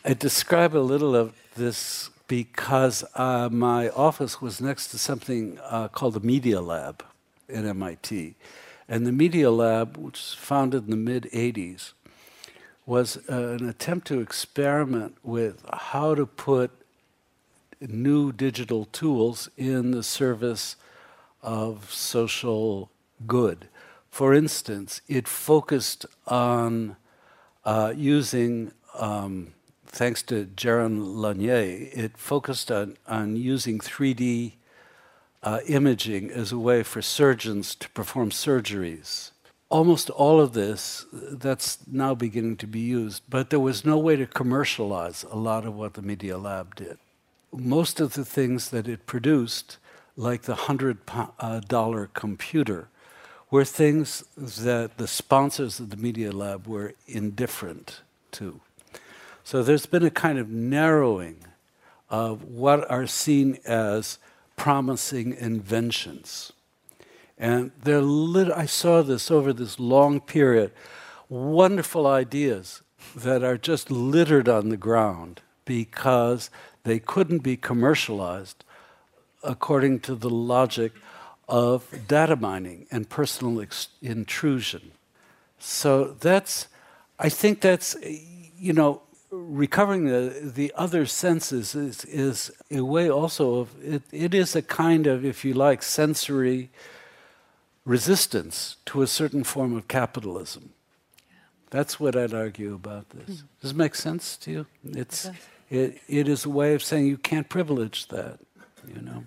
[0.08, 5.88] I describe a little of this because uh, my office was next to something uh,
[5.88, 7.04] called the Media Lab
[7.48, 8.36] at MIT.
[8.88, 11.92] And the Media Lab, which was founded in the mid 80s,
[12.86, 16.70] was uh, an attempt to experiment with how to put
[17.80, 20.76] new digital tools in the service
[21.42, 22.92] of social
[23.26, 23.66] good.
[24.08, 26.94] For instance, it focused on
[27.64, 29.52] uh, using, um,
[29.86, 34.54] thanks to Jaron Lanier, it focused on, on using 3D
[35.42, 39.30] uh, imaging as a way for surgeons to perform surgeries
[39.68, 44.16] almost all of this that's now beginning to be used, but there was no way
[44.16, 46.98] to commercialize a lot of what the Media Lab did.
[47.52, 49.78] Most of the things that it produced,
[50.16, 52.88] like the $100 computer,
[53.50, 58.60] were things that the sponsors of the Media Lab were indifferent to.
[59.46, 61.36] So there's been a kind of narrowing
[62.10, 64.18] of what are seen as
[64.56, 66.52] promising inventions.
[67.38, 70.72] And they're lit- I saw this over this long period.
[71.28, 72.82] Wonderful ideas
[73.14, 76.50] that are just littered on the ground because
[76.82, 78.64] they couldn't be commercialized
[79.44, 80.90] according to the logic
[81.48, 84.90] of data mining and personal ex- intrusion.
[85.60, 86.66] So that's,
[87.16, 87.94] I think that's,
[88.58, 94.34] you know, recovering the, the other senses is, is a way also of, it, it
[94.34, 96.70] is a kind of, if you like, sensory
[97.84, 100.72] resistance to a certain form of capitalism.
[101.70, 103.38] That's what I'd argue about this.
[103.38, 103.44] Mm.
[103.60, 104.66] Does it make sense to you?
[104.84, 105.28] It's,
[105.68, 108.38] it, it is a way of saying you can't privilege that,
[108.86, 109.24] you know.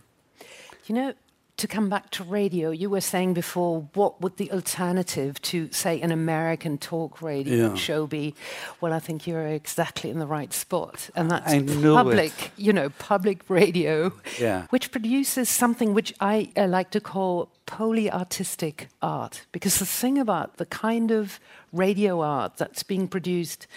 [0.85, 1.13] You know,
[1.59, 6.01] to come back to radio, you were saying before, what would the alternative to, say,
[6.01, 7.75] an American talk radio yeah.
[7.75, 8.33] show be?
[8.81, 12.51] Well, I think you're exactly in the right spot, and that's public, it.
[12.57, 14.67] you know, public radio, yeah.
[14.69, 19.45] which produces something which I uh, like to call polyartistic art.
[19.51, 21.39] Because the thing about the kind of
[21.71, 23.67] radio art that's being produced,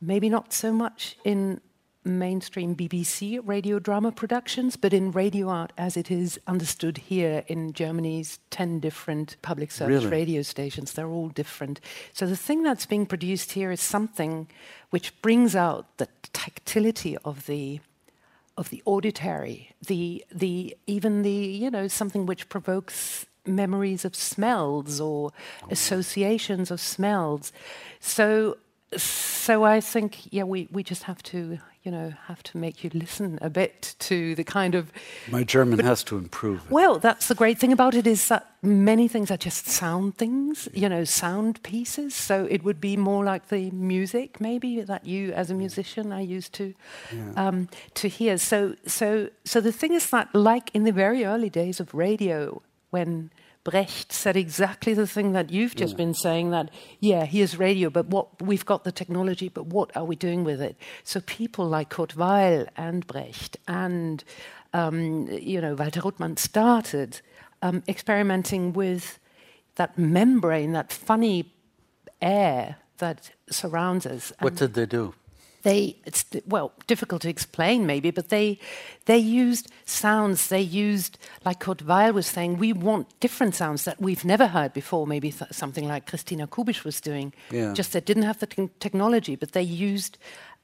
[0.00, 1.60] maybe not so much in
[2.06, 7.72] mainstream BBC radio drama productions, but in radio art as it is understood here in
[7.72, 10.10] Germany's 10 different public service really?
[10.10, 10.92] radio stations.
[10.92, 11.80] They're all different.
[12.12, 14.48] So the thing that's being produced here is something
[14.90, 17.80] which brings out the tactility of the
[18.56, 25.00] of the auditory, the the even the you know something which provokes memories of smells
[25.00, 27.52] or oh, associations of smells.
[28.00, 28.56] So
[28.96, 32.90] so I think yeah we, we just have to you know, have to make you
[32.92, 34.92] listen a bit to the kind of.
[35.30, 36.68] My German has to improve.
[36.68, 40.68] Well, that's the great thing about it is that many things are just sound things,
[40.74, 42.12] you know, sound pieces.
[42.12, 46.20] So it would be more like the music, maybe that you, as a musician, are
[46.20, 46.74] used to
[47.14, 47.32] yeah.
[47.36, 48.36] um, to hear.
[48.36, 52.62] So, so, so the thing is that, like in the very early days of radio,
[52.90, 53.30] when
[53.66, 58.06] Brecht said exactly the thing that you've just been saying that, yeah, here's radio, but
[58.06, 60.76] what we've got the technology, but what are we doing with it?
[61.02, 64.22] So people like Kurt Weill and Brecht and,
[64.72, 67.20] um, you know, Walter Ruttmann started
[67.60, 69.18] um, experimenting with
[69.74, 71.52] that membrane, that funny
[72.22, 74.32] air that surrounds us.
[74.38, 75.12] What did they do?
[75.66, 78.58] They it's well difficult to explain maybe but they
[79.06, 80.48] they used sounds.
[80.48, 84.72] They used like Kurt Weill was saying we want different sounds that we've never heard
[84.72, 85.06] before.
[85.06, 87.72] Maybe th- something like Christina Kubisch was doing yeah.
[87.72, 90.18] just they didn't have the t- technology but they used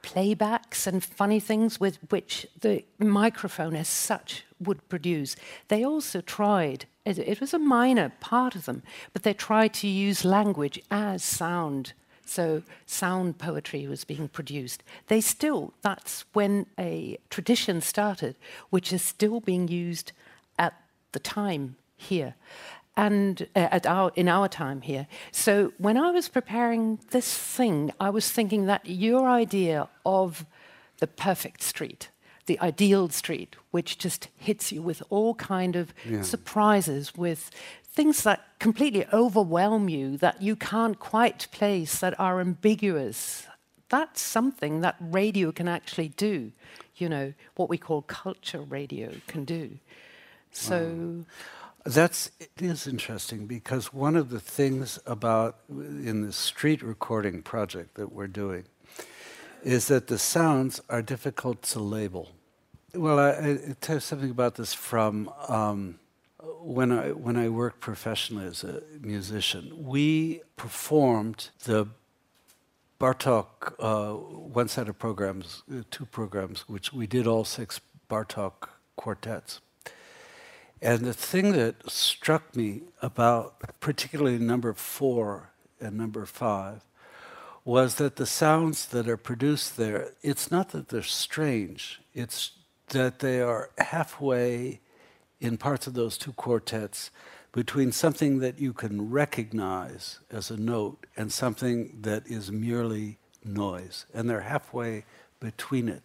[0.05, 5.35] playbacks and funny things with which the microphone as such would produce.
[5.67, 8.83] They also tried it, it was a minor part of them
[9.13, 11.92] but they tried to use language as sound
[12.33, 14.83] so sound poetry was being produced.
[15.08, 18.37] They still, that's when a tradition started,
[18.70, 20.12] which is still being used
[20.58, 20.74] at
[21.12, 22.35] the time here
[22.96, 25.06] and uh, at our, in our time here.
[25.30, 30.44] So when I was preparing this thing, I was thinking that your idea of
[30.98, 32.10] the perfect street,
[32.46, 36.22] the ideal street, which just hits you with all kind of yeah.
[36.22, 37.50] surprises, with
[37.93, 43.47] things that completely overwhelm you, that you can't quite place, that are ambiguous.
[43.88, 46.53] That's something that radio can actually do.
[46.97, 49.79] You know, what we call culture radio can do.
[50.53, 51.25] So.
[51.85, 57.97] That's it is interesting because one of the things about in the street recording project
[57.97, 58.67] that we're doing
[59.65, 62.29] is that the sounds are difficult to label.
[62.95, 65.99] Well, I, I tell you something about this from um,
[66.61, 69.73] when I when I worked professionally as a musician.
[69.77, 71.88] We performed the
[73.01, 78.69] Bartok uh, one set of programs, uh, two programs, which we did all six Bartok
[78.97, 79.61] quartets.
[80.81, 86.83] And the thing that struck me about particularly number four and number five
[87.65, 92.53] was that the sounds that are produced there, it's not that they're strange, it's
[92.88, 94.81] that they are halfway
[95.43, 97.11] in parts of those two quartets
[97.51, 104.07] between something that you can recognize as a note and something that is merely noise.
[104.15, 105.05] And they're halfway
[105.40, 106.03] between it.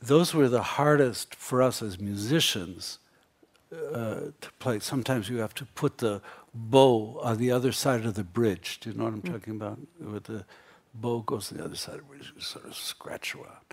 [0.00, 2.98] Those were the hardest for us as musicians
[3.70, 4.78] uh, to play.
[4.80, 6.22] Sometimes you have to put the
[6.54, 8.80] bow on the other side of the bridge.
[8.80, 9.32] Do you know what I'm mm.
[9.32, 9.78] talking about?
[9.98, 10.44] Where the
[10.94, 13.66] bow goes to the other side of the bridge, you sort of scratch around.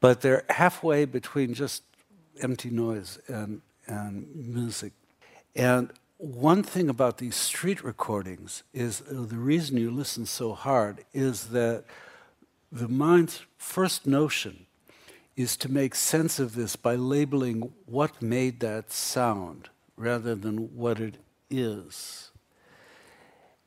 [0.00, 1.82] But they're halfway between just
[2.42, 4.92] empty noise and, and music.
[5.54, 11.04] And one thing about these street recordings is uh, the reason you listen so hard
[11.12, 11.84] is that
[12.70, 14.66] the mind's first notion
[15.36, 21.00] is to make sense of this by labeling what made that sound rather than what
[21.00, 21.16] it
[21.48, 22.30] is.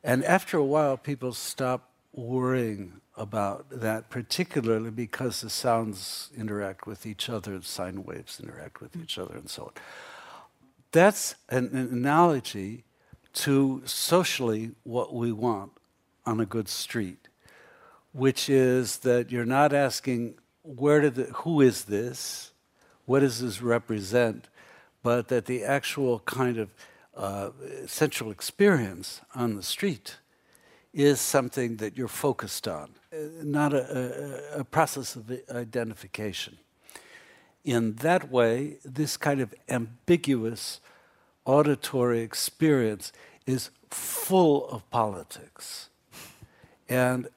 [0.03, 7.05] And after a while, people stop worrying about that, particularly because the sounds interact with
[7.05, 9.71] each other, the sine waves interact with each other, and so on.
[10.93, 12.83] That's an, an analogy
[13.33, 15.71] to socially what we want
[16.23, 17.27] on a good street,
[18.11, 22.51] which is that you're not asking where did the, who is this,
[23.05, 24.49] what does this represent,
[25.01, 26.69] but that the actual kind of
[27.17, 27.49] uh,
[27.87, 30.17] central experience on the street
[30.93, 32.91] is something that you're focused on,
[33.41, 36.59] not a, a, a process of identification.
[37.64, 40.82] In that way, this kind of ambiguous
[41.45, 43.11] auditory experience
[43.45, 45.89] is full of politics.
[46.89, 47.28] And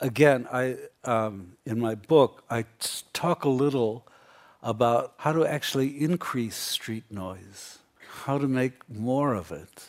[0.00, 2.64] again, I, um, in my book, I
[3.12, 4.06] talk a little
[4.62, 7.78] about how to actually increase street noise,
[8.24, 9.88] how to make more of it.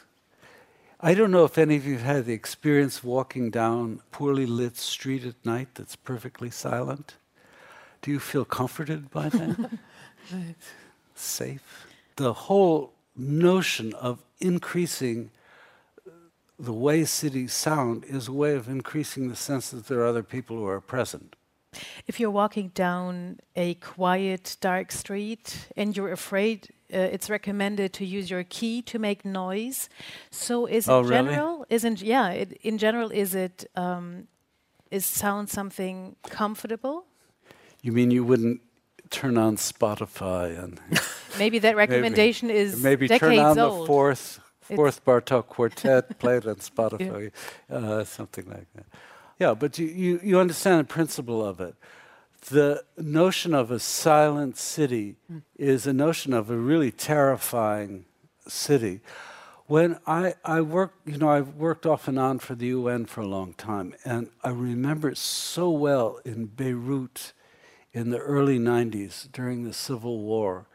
[1.02, 4.46] I don't know if any of you have had the experience walking down a poorly
[4.46, 7.16] lit street at night that's perfectly silent.
[8.02, 9.72] Do you feel comforted by that?
[11.16, 11.88] Safe?
[12.16, 15.32] The whole notion of increasing
[16.58, 20.24] the way cities sound is a way of increasing the sense that there are other
[20.24, 21.36] people who are present.
[22.08, 28.06] If you're walking down a quiet, dark street and you're afraid, uh, it's recommended to
[28.06, 29.88] use your key to make noise.
[30.32, 31.66] So, is oh, in general, really?
[31.70, 32.30] isn't yeah?
[32.30, 34.28] It, in general, is it um,
[34.89, 37.06] is sound something comfortable?
[37.82, 38.62] You mean you wouldn't
[39.10, 40.80] turn on Spotify and
[41.40, 43.84] maybe that recommendation maybe, is maybe turn on old.
[43.84, 44.40] the fourth
[44.76, 47.32] fourth Bartok quartet, played on Spotify,
[47.70, 47.76] yeah.
[47.76, 48.86] uh, something like that.
[49.40, 51.76] Yeah, but you, you, you understand the principle of it.
[52.50, 55.42] The notion of a silent city mm.
[55.58, 58.06] is a notion of a really terrifying
[58.48, 59.02] city.
[59.68, 63.22] When I, I worked, you know, I've worked off and on for the UN for
[63.22, 67.34] a long time, and I remember so well in Beirut
[67.94, 70.68] in the early 90s during the Civil War.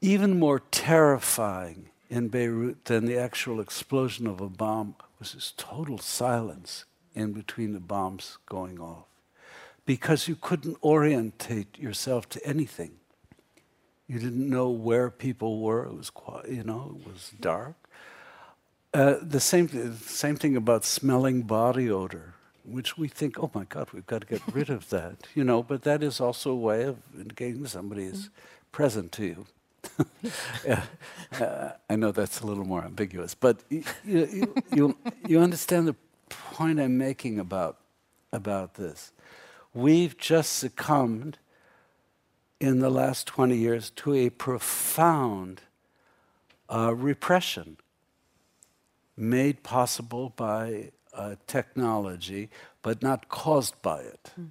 [0.00, 5.98] Even more terrifying in Beirut than the actual explosion of a bomb was this total
[5.98, 9.06] silence in between the bombs going off
[9.84, 12.92] because you couldn't orientate yourself to anything.
[14.06, 15.84] You didn't know where people were.
[15.84, 17.76] It was quiet, you know, it was dark.
[18.94, 22.31] Uh, the same, same thing about smelling body odor,
[22.64, 25.62] which we think, oh my God, we've got to get rid of that, you know,
[25.62, 28.30] but that is also a way of indicating somebody is
[28.70, 29.46] present to you.
[30.66, 30.84] yeah,
[31.40, 34.96] uh, I know that's a little more ambiguous, but you, you, you,
[35.26, 35.96] you understand the
[36.28, 37.78] point I'm making about,
[38.32, 39.12] about this.
[39.74, 41.38] We've just succumbed
[42.60, 45.62] in the last 20 years to a profound
[46.72, 47.76] uh, repression
[49.16, 52.50] made possible by uh, technology,
[52.82, 54.32] but not caused by it.
[54.40, 54.48] Mm.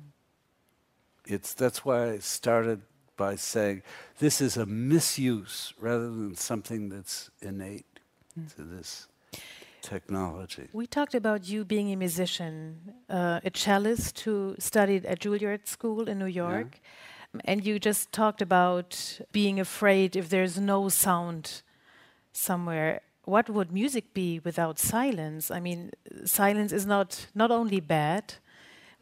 [1.26, 2.82] It's, that's why I started
[3.16, 3.84] by saying
[4.20, 7.86] this is a misuse rather than something that's innate
[8.40, 8.54] mm.
[8.56, 9.08] to this
[9.82, 10.68] technology.
[10.74, 16.08] We talked about you being a musician, uh, a cellist who studied at Juilliard School
[16.08, 16.80] in New York.
[17.34, 17.42] Yeah.
[17.46, 21.62] And you just talked about being afraid if there's no sound
[22.34, 23.02] somewhere.
[23.24, 25.52] What would music be without silence?
[25.52, 25.92] I mean,
[26.26, 28.36] silence is not, not only bad.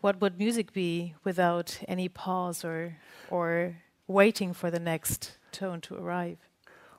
[0.01, 2.97] What would music be without any pause or,
[3.29, 3.75] or
[4.07, 6.37] waiting for the next tone to arrive?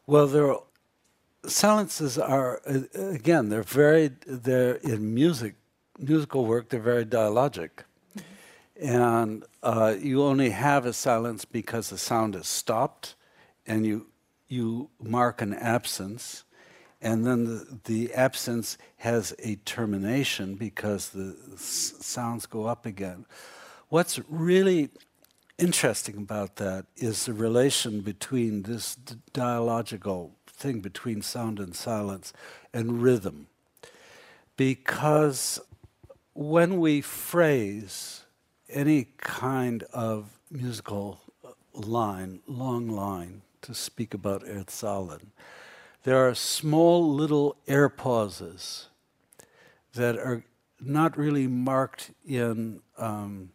[0.07, 0.62] Well, there are
[1.47, 5.55] silences are uh, again they're very they're in music
[5.99, 7.71] musical work they're very dialogic
[8.16, 8.87] mm-hmm.
[8.87, 13.14] and uh, you only have a silence because the sound is stopped
[13.66, 14.07] and you
[14.49, 16.45] you mark an absence
[17.03, 23.24] and then the, the absence has a termination because the s- sounds go up again
[23.88, 24.88] what's really
[25.59, 32.32] interesting about that is the relation between this d- dialogical thing between sound and silence
[32.72, 33.46] and rhythm.
[34.57, 35.61] Because
[36.34, 38.24] when we phrase
[38.68, 45.20] any kind of musical uh, line, long line, to speak about Erzählen,
[46.03, 48.88] there are small little air pauses
[49.94, 50.44] that are
[50.80, 53.51] not really marked in, um,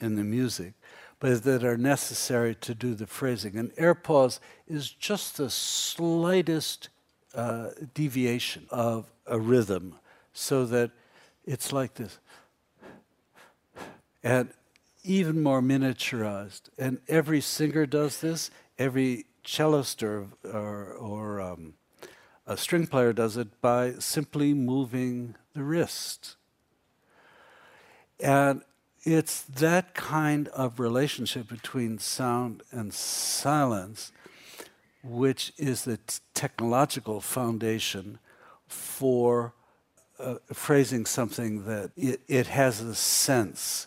[0.00, 0.74] in the music,
[1.18, 3.56] but that are necessary to do the phrasing.
[3.56, 6.90] An air pause is just the slightest
[7.34, 9.94] uh, deviation of a rhythm
[10.32, 10.90] so that
[11.44, 12.18] it's like this.
[14.22, 14.50] And
[15.02, 16.62] even more miniaturized.
[16.78, 21.74] And every singer does this, every cellist or, or, or um,
[22.46, 26.36] a string player does it by simply moving the wrist.
[28.20, 28.62] And
[29.02, 34.12] it's that kind of relationship between sound and silence
[35.08, 35.98] which is the
[36.34, 38.18] technological foundation
[38.66, 39.54] for
[40.18, 43.86] uh, phrasing something that it, it, has a sense.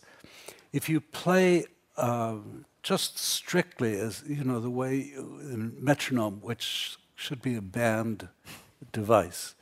[0.72, 1.66] If you play
[1.97, 2.36] uh,
[2.84, 8.30] just strictly as you know the way metronome, which should be a banned
[8.93, 9.55] device,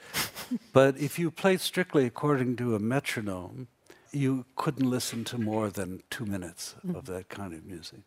[0.74, 3.68] but if you played strictly according to a metronome,
[4.12, 6.96] you couldn't listen to more than two minutes mm.
[6.96, 8.00] of that kind of music.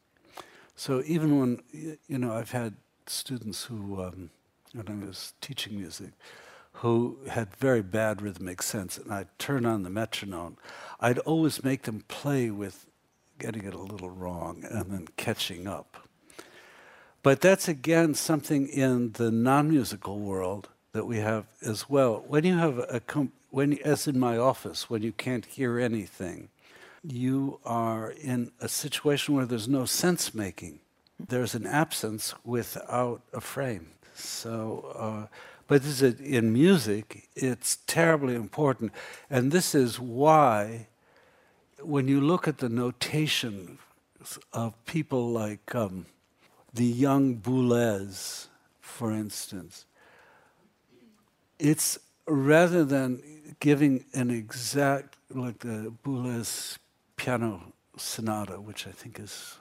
[0.77, 1.63] So even when,
[2.09, 2.75] you know, I've had
[3.07, 4.31] students who, um,
[4.73, 6.13] when I was teaching music,
[6.73, 10.57] who had very bad rhythmic sense, and I'd turn on the metronome,
[11.01, 12.87] I'd always make them play with
[13.39, 16.00] getting it a little wrong and then catching up.
[17.23, 22.25] But that's again something in the non musical world that we have as well.
[22.27, 26.49] When you have a, com- when, as in my office, when you can't hear anything,
[27.03, 30.81] you are in a situation where there's no sense making.
[31.19, 33.89] There's an absence without a frame.
[34.15, 35.27] So, uh,
[35.67, 38.93] but this is in music, it's terribly important.
[39.29, 40.89] And this is why,
[41.81, 43.79] when you look at the notation
[44.53, 46.07] of people like um,
[46.73, 48.49] the young Boulez,
[48.81, 49.87] for instance,
[51.59, 53.23] it's rather than
[53.61, 56.79] giving an exact, like the Boulez
[57.17, 59.57] piano sonata, which I think is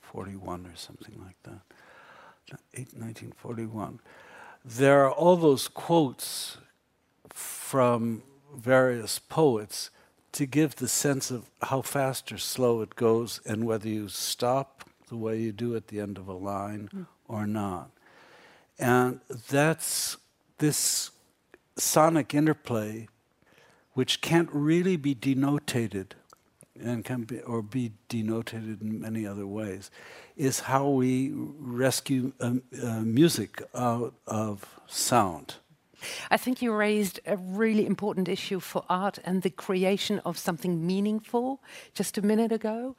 [0.00, 1.60] 41 or something like that,
[2.74, 4.00] 1941,
[4.64, 6.58] there are all those quotes
[7.28, 8.22] from
[8.54, 9.90] various poets
[10.32, 14.89] to give the sense of how fast or slow it goes and whether you stop
[15.10, 17.06] the way you do at the end of a line mm.
[17.28, 17.90] or not.
[18.78, 20.16] And that's
[20.58, 21.10] this
[21.76, 23.08] sonic interplay,
[23.92, 26.12] which can't really be denotated
[26.82, 29.90] and can be or be denotated in many other ways,
[30.36, 35.56] is how we rescue um, uh, music out of sound.
[36.30, 40.86] I think you raised a really important issue for art and the creation of something
[40.86, 41.60] meaningful
[41.94, 42.96] just a minute ago.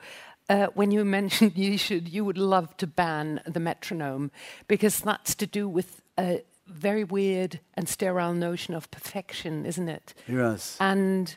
[0.50, 4.32] Uh, when you mentioned you should, you would love to ban the metronome
[4.68, 10.14] because that's to do with a very weird and sterile notion of perfection, isn't it?
[10.28, 10.78] Yes.
[10.80, 11.36] And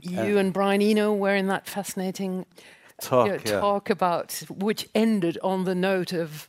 [0.00, 2.46] you uh, and Brian Eno were in that fascinating
[3.00, 3.60] talk, you know, yeah.
[3.60, 6.48] talk about which ended on the note of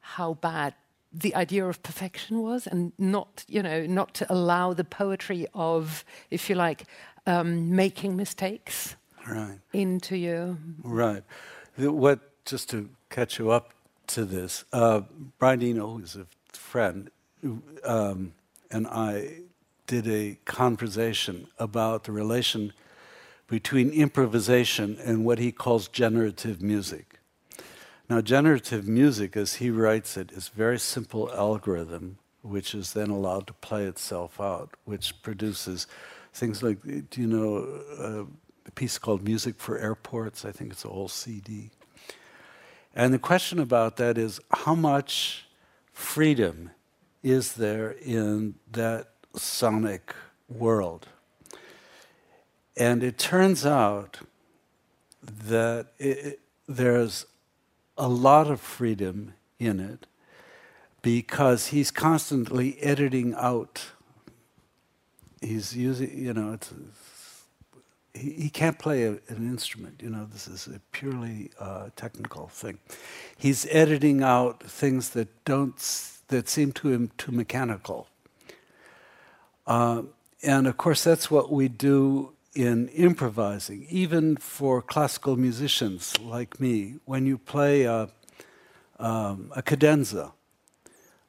[0.00, 0.74] how bad
[1.12, 6.04] the idea of perfection was, and not you know not to allow the poetry of,
[6.30, 6.84] if you like,
[7.26, 8.96] um, making mistakes
[9.30, 9.58] right.
[9.72, 10.58] into you.
[10.82, 11.22] Right.
[11.76, 13.72] What just to catch you up
[14.08, 15.02] to this, uh,
[15.38, 17.10] Brian Eno, who's a friend,
[17.84, 18.32] um,
[18.70, 19.42] and I
[19.86, 22.72] did a conversation about the relation
[23.46, 27.18] between improvisation and what he calls generative music.
[28.08, 33.10] Now, generative music, as he writes it, is a very simple algorithm which is then
[33.10, 35.86] allowed to play itself out, which produces
[36.32, 38.24] things like, do you know, uh,
[38.78, 40.44] piece called Music for Airports?
[40.44, 41.70] I think it's a whole CD.
[42.94, 45.46] And the question about that is how much
[45.92, 46.70] freedom
[47.20, 50.14] is there in that sonic
[50.48, 51.08] world?
[52.76, 54.20] And it turns out
[55.24, 57.26] that it, there's
[57.96, 60.06] a lot of freedom in it
[61.02, 63.86] because he's constantly editing out.
[65.40, 66.72] He's using, you know, it's,
[68.18, 70.00] he, he can't play a, an instrument.
[70.02, 72.78] You know, this is a purely uh, technical thing.
[73.36, 75.76] He's editing out things that don't
[76.28, 78.08] that seem to him too mechanical.
[79.66, 80.02] Uh,
[80.42, 86.96] and of course, that's what we do in improvising, even for classical musicians like me.
[87.04, 88.08] When you play a,
[88.98, 90.32] um, a cadenza,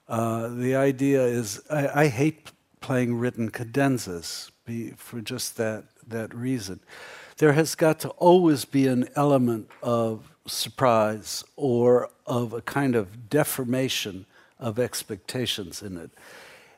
[0.07, 4.49] uh, the idea is I, I, hate playing written cadenzas
[4.95, 6.79] for just that, that reason.
[7.37, 13.29] There has got to always be an element of surprise or of a kind of
[13.29, 14.25] deformation
[14.59, 16.11] of expectations in it.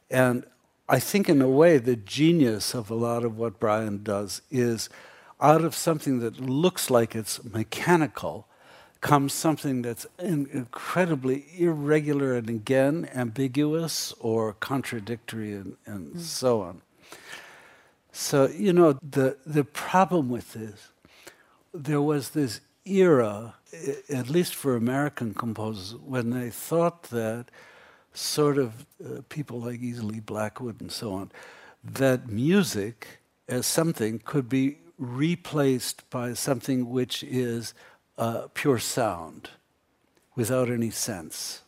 [0.10, 0.46] And
[0.88, 4.90] I think, in a way, the genius of a lot of what Brian does is
[5.40, 8.46] out of something that looks like it's mechanical
[9.00, 16.20] comes something that's incredibly irregular and again ambiguous or contradictory and, and mm.
[16.20, 16.82] so on.
[18.22, 20.92] So, you know, the, the problem with this,
[21.74, 23.56] there was this era,
[24.10, 27.48] at least for American composers, when they thought that
[28.14, 31.32] sort of uh, people like Easley Blackwood and so on,
[31.84, 37.74] that music as something could be replaced by something which is
[38.20, 39.50] uh, pure sound
[40.36, 41.64] without any sense.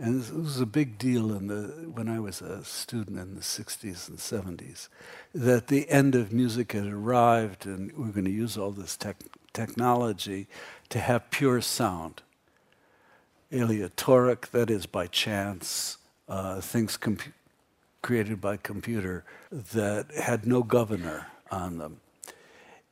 [0.00, 3.40] And this was a big deal in the, when I was a student in the
[3.40, 4.88] 60s and 70s,
[5.34, 8.96] that the end of music had arrived and we we're going to use all this
[8.96, 9.16] tech,
[9.52, 10.46] technology
[10.90, 12.22] to have pure sound
[13.52, 16.98] aleatoric, that is by chance, uh, things
[18.02, 22.00] created by computer that had no governor on them.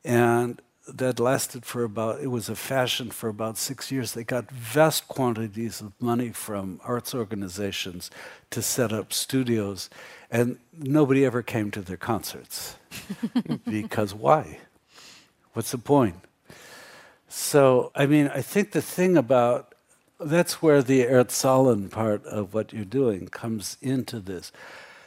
[0.04, 4.12] And that lasted for about, it was a fashion for about six years.
[4.12, 8.10] They got vast quantities of money from arts organizations
[8.50, 9.90] to set up studios,
[10.30, 12.76] and nobody ever came to their concerts.
[13.68, 14.60] because why?
[15.54, 16.16] What's the point?
[17.28, 19.74] So, I mean, I think the thing about
[20.18, 24.50] that's where the Erzählen part of what you're doing comes into this.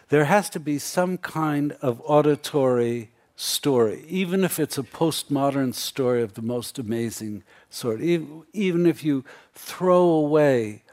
[0.10, 3.10] There has to be some kind of auditory
[3.40, 8.02] story, even if it's a postmodern story of the most amazing sort.
[8.02, 9.24] Even if you
[9.54, 10.84] throw away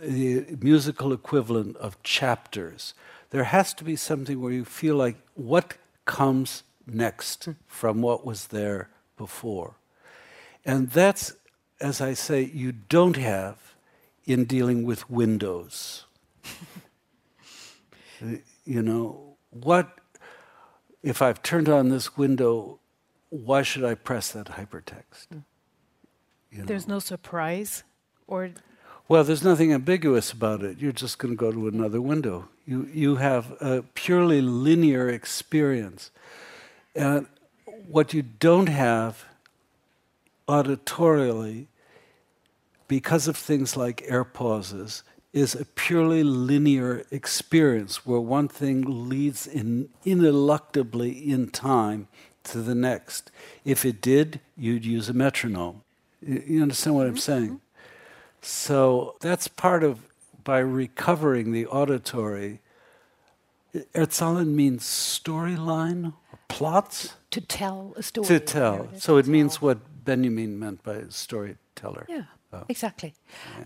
[0.00, 2.94] the musical equivalent of chapters,
[3.30, 7.52] there has to be something where you feel like what comes next hmm.
[7.66, 9.74] from what was there before.
[10.64, 11.34] And that's
[11.80, 13.74] as I say, you don't have
[14.24, 16.06] in dealing with Windows.
[18.64, 19.98] you know, what
[21.04, 22.80] if I've turned on this window,
[23.28, 25.28] why should I press that hypertext?
[25.32, 25.44] Mm.
[26.50, 26.64] You know?
[26.64, 27.84] There's no surprise
[28.26, 28.50] or
[29.06, 30.78] well, there's nothing ambiguous about it.
[30.78, 32.48] You're just going to go to another window.
[32.66, 36.10] You, you have a purely linear experience.
[36.94, 37.26] And
[37.86, 39.26] what you don't have
[40.48, 41.66] auditorially
[42.88, 45.02] because of things like air pauses,
[45.34, 52.06] is a purely linear experience where one thing leads in, ineluctably in time
[52.44, 53.32] to the next.
[53.64, 55.82] If it did, you'd use a metronome.
[56.22, 57.18] You understand what I'm mm-hmm.
[57.18, 57.60] saying?
[58.42, 60.06] So that's part of,
[60.44, 62.60] by recovering the auditory,
[63.92, 66.14] Erzählen means storyline,
[66.46, 67.14] plots?
[67.32, 68.26] To tell a story.
[68.28, 68.88] To tell.
[68.98, 72.06] So it means what Benjamin meant by storyteller.
[72.08, 72.24] Yeah.
[72.54, 72.64] Oh.
[72.68, 73.14] Exactly.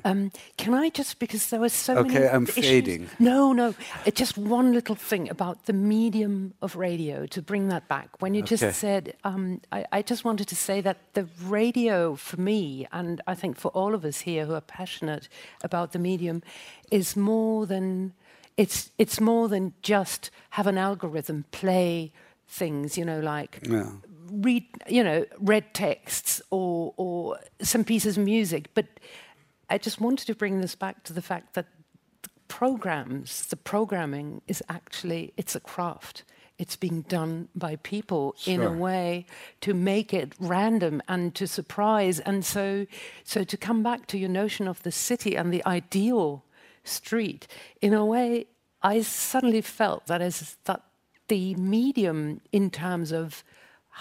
[0.05, 2.17] Um, can I just because there was so okay, many.
[2.25, 2.65] Okay, I'm issues.
[2.65, 3.11] fading.
[3.19, 3.75] No, no.
[4.07, 8.09] Uh, just one little thing about the medium of radio to bring that back.
[8.21, 8.57] When you okay.
[8.57, 13.21] just said, um, I, I, just wanted to say that the radio for me, and
[13.27, 15.29] I think for all of us here who are passionate
[15.63, 16.43] about the medium,
[16.91, 18.15] is more than
[18.57, 22.13] it's it's more than just have an algorithm play
[22.47, 22.97] things.
[22.97, 23.61] You know, like.
[23.69, 23.91] Yeah
[24.31, 28.71] read, you know, read texts or, or some pieces of music.
[28.75, 28.87] But
[29.71, 31.67] I just wanted to bring this back to the fact that
[32.23, 36.25] the programs, the programming is actually, it's a craft.
[36.59, 38.55] it's being done by people sure.
[38.55, 39.25] in a way
[39.61, 42.19] to make it random and to surprise.
[42.21, 42.87] And so,
[43.25, 46.45] so to come back to your notion of the city and the ideal
[46.83, 47.47] street,
[47.81, 48.47] in a way,
[48.83, 50.83] I suddenly felt that as that
[51.29, 53.45] the medium in terms of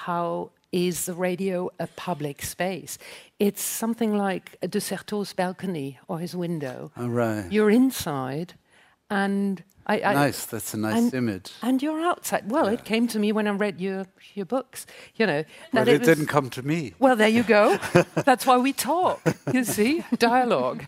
[0.05, 2.97] how is the radio a public space?
[3.39, 6.91] It's something like de Certeau's balcony or his window.
[6.95, 7.51] All right.
[7.51, 8.53] You're inside,
[9.09, 10.45] and I, I, nice.
[10.45, 11.51] That's a nice and, image.
[11.63, 12.51] And you're outside.
[12.51, 12.73] Well, yeah.
[12.73, 14.85] it came to me when I read your your books.
[15.15, 15.43] You know
[15.73, 16.93] that well, it, it was, didn't come to me.
[16.99, 17.79] Well, there you go.
[18.15, 19.21] That's why we talk.
[19.51, 20.85] You see, dialogue.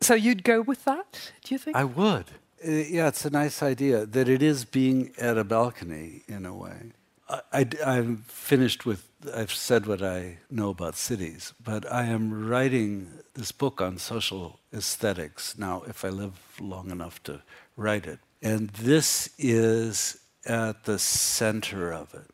[0.00, 1.32] So you'd go with that?
[1.42, 1.76] Do you think?
[1.76, 2.26] I would.
[2.66, 6.54] Uh, yeah, it's a nice idea that it is being at a balcony in a
[6.54, 6.92] way.
[7.28, 13.10] I, am finished with, I've said what I know about cities, but I am writing
[13.34, 17.42] this book on social aesthetics now, if I live long enough to
[17.76, 18.18] write it.
[18.40, 22.30] And this is at the center of it,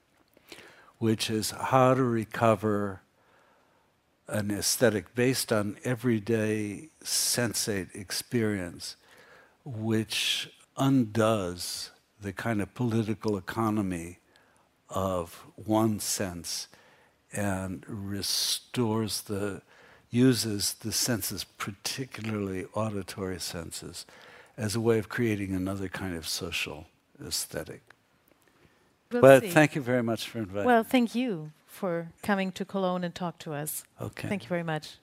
[0.98, 3.00] which is how to recover
[4.28, 8.94] an aesthetic based on everyday sensate experience,
[9.64, 11.90] which undoes
[12.20, 14.18] the kind of political economy
[14.94, 16.68] of one sense
[17.32, 19.60] and restores the
[20.10, 24.06] uses the senses, particularly auditory senses,
[24.56, 26.86] as a way of creating another kind of social
[27.20, 27.82] aesthetic.
[29.10, 29.50] We'll but see.
[29.50, 33.38] thank you very much for inviting Well, thank you for coming to Cologne and talk
[33.40, 33.84] to us.
[34.00, 34.28] Okay.
[34.28, 34.98] Thank you very much.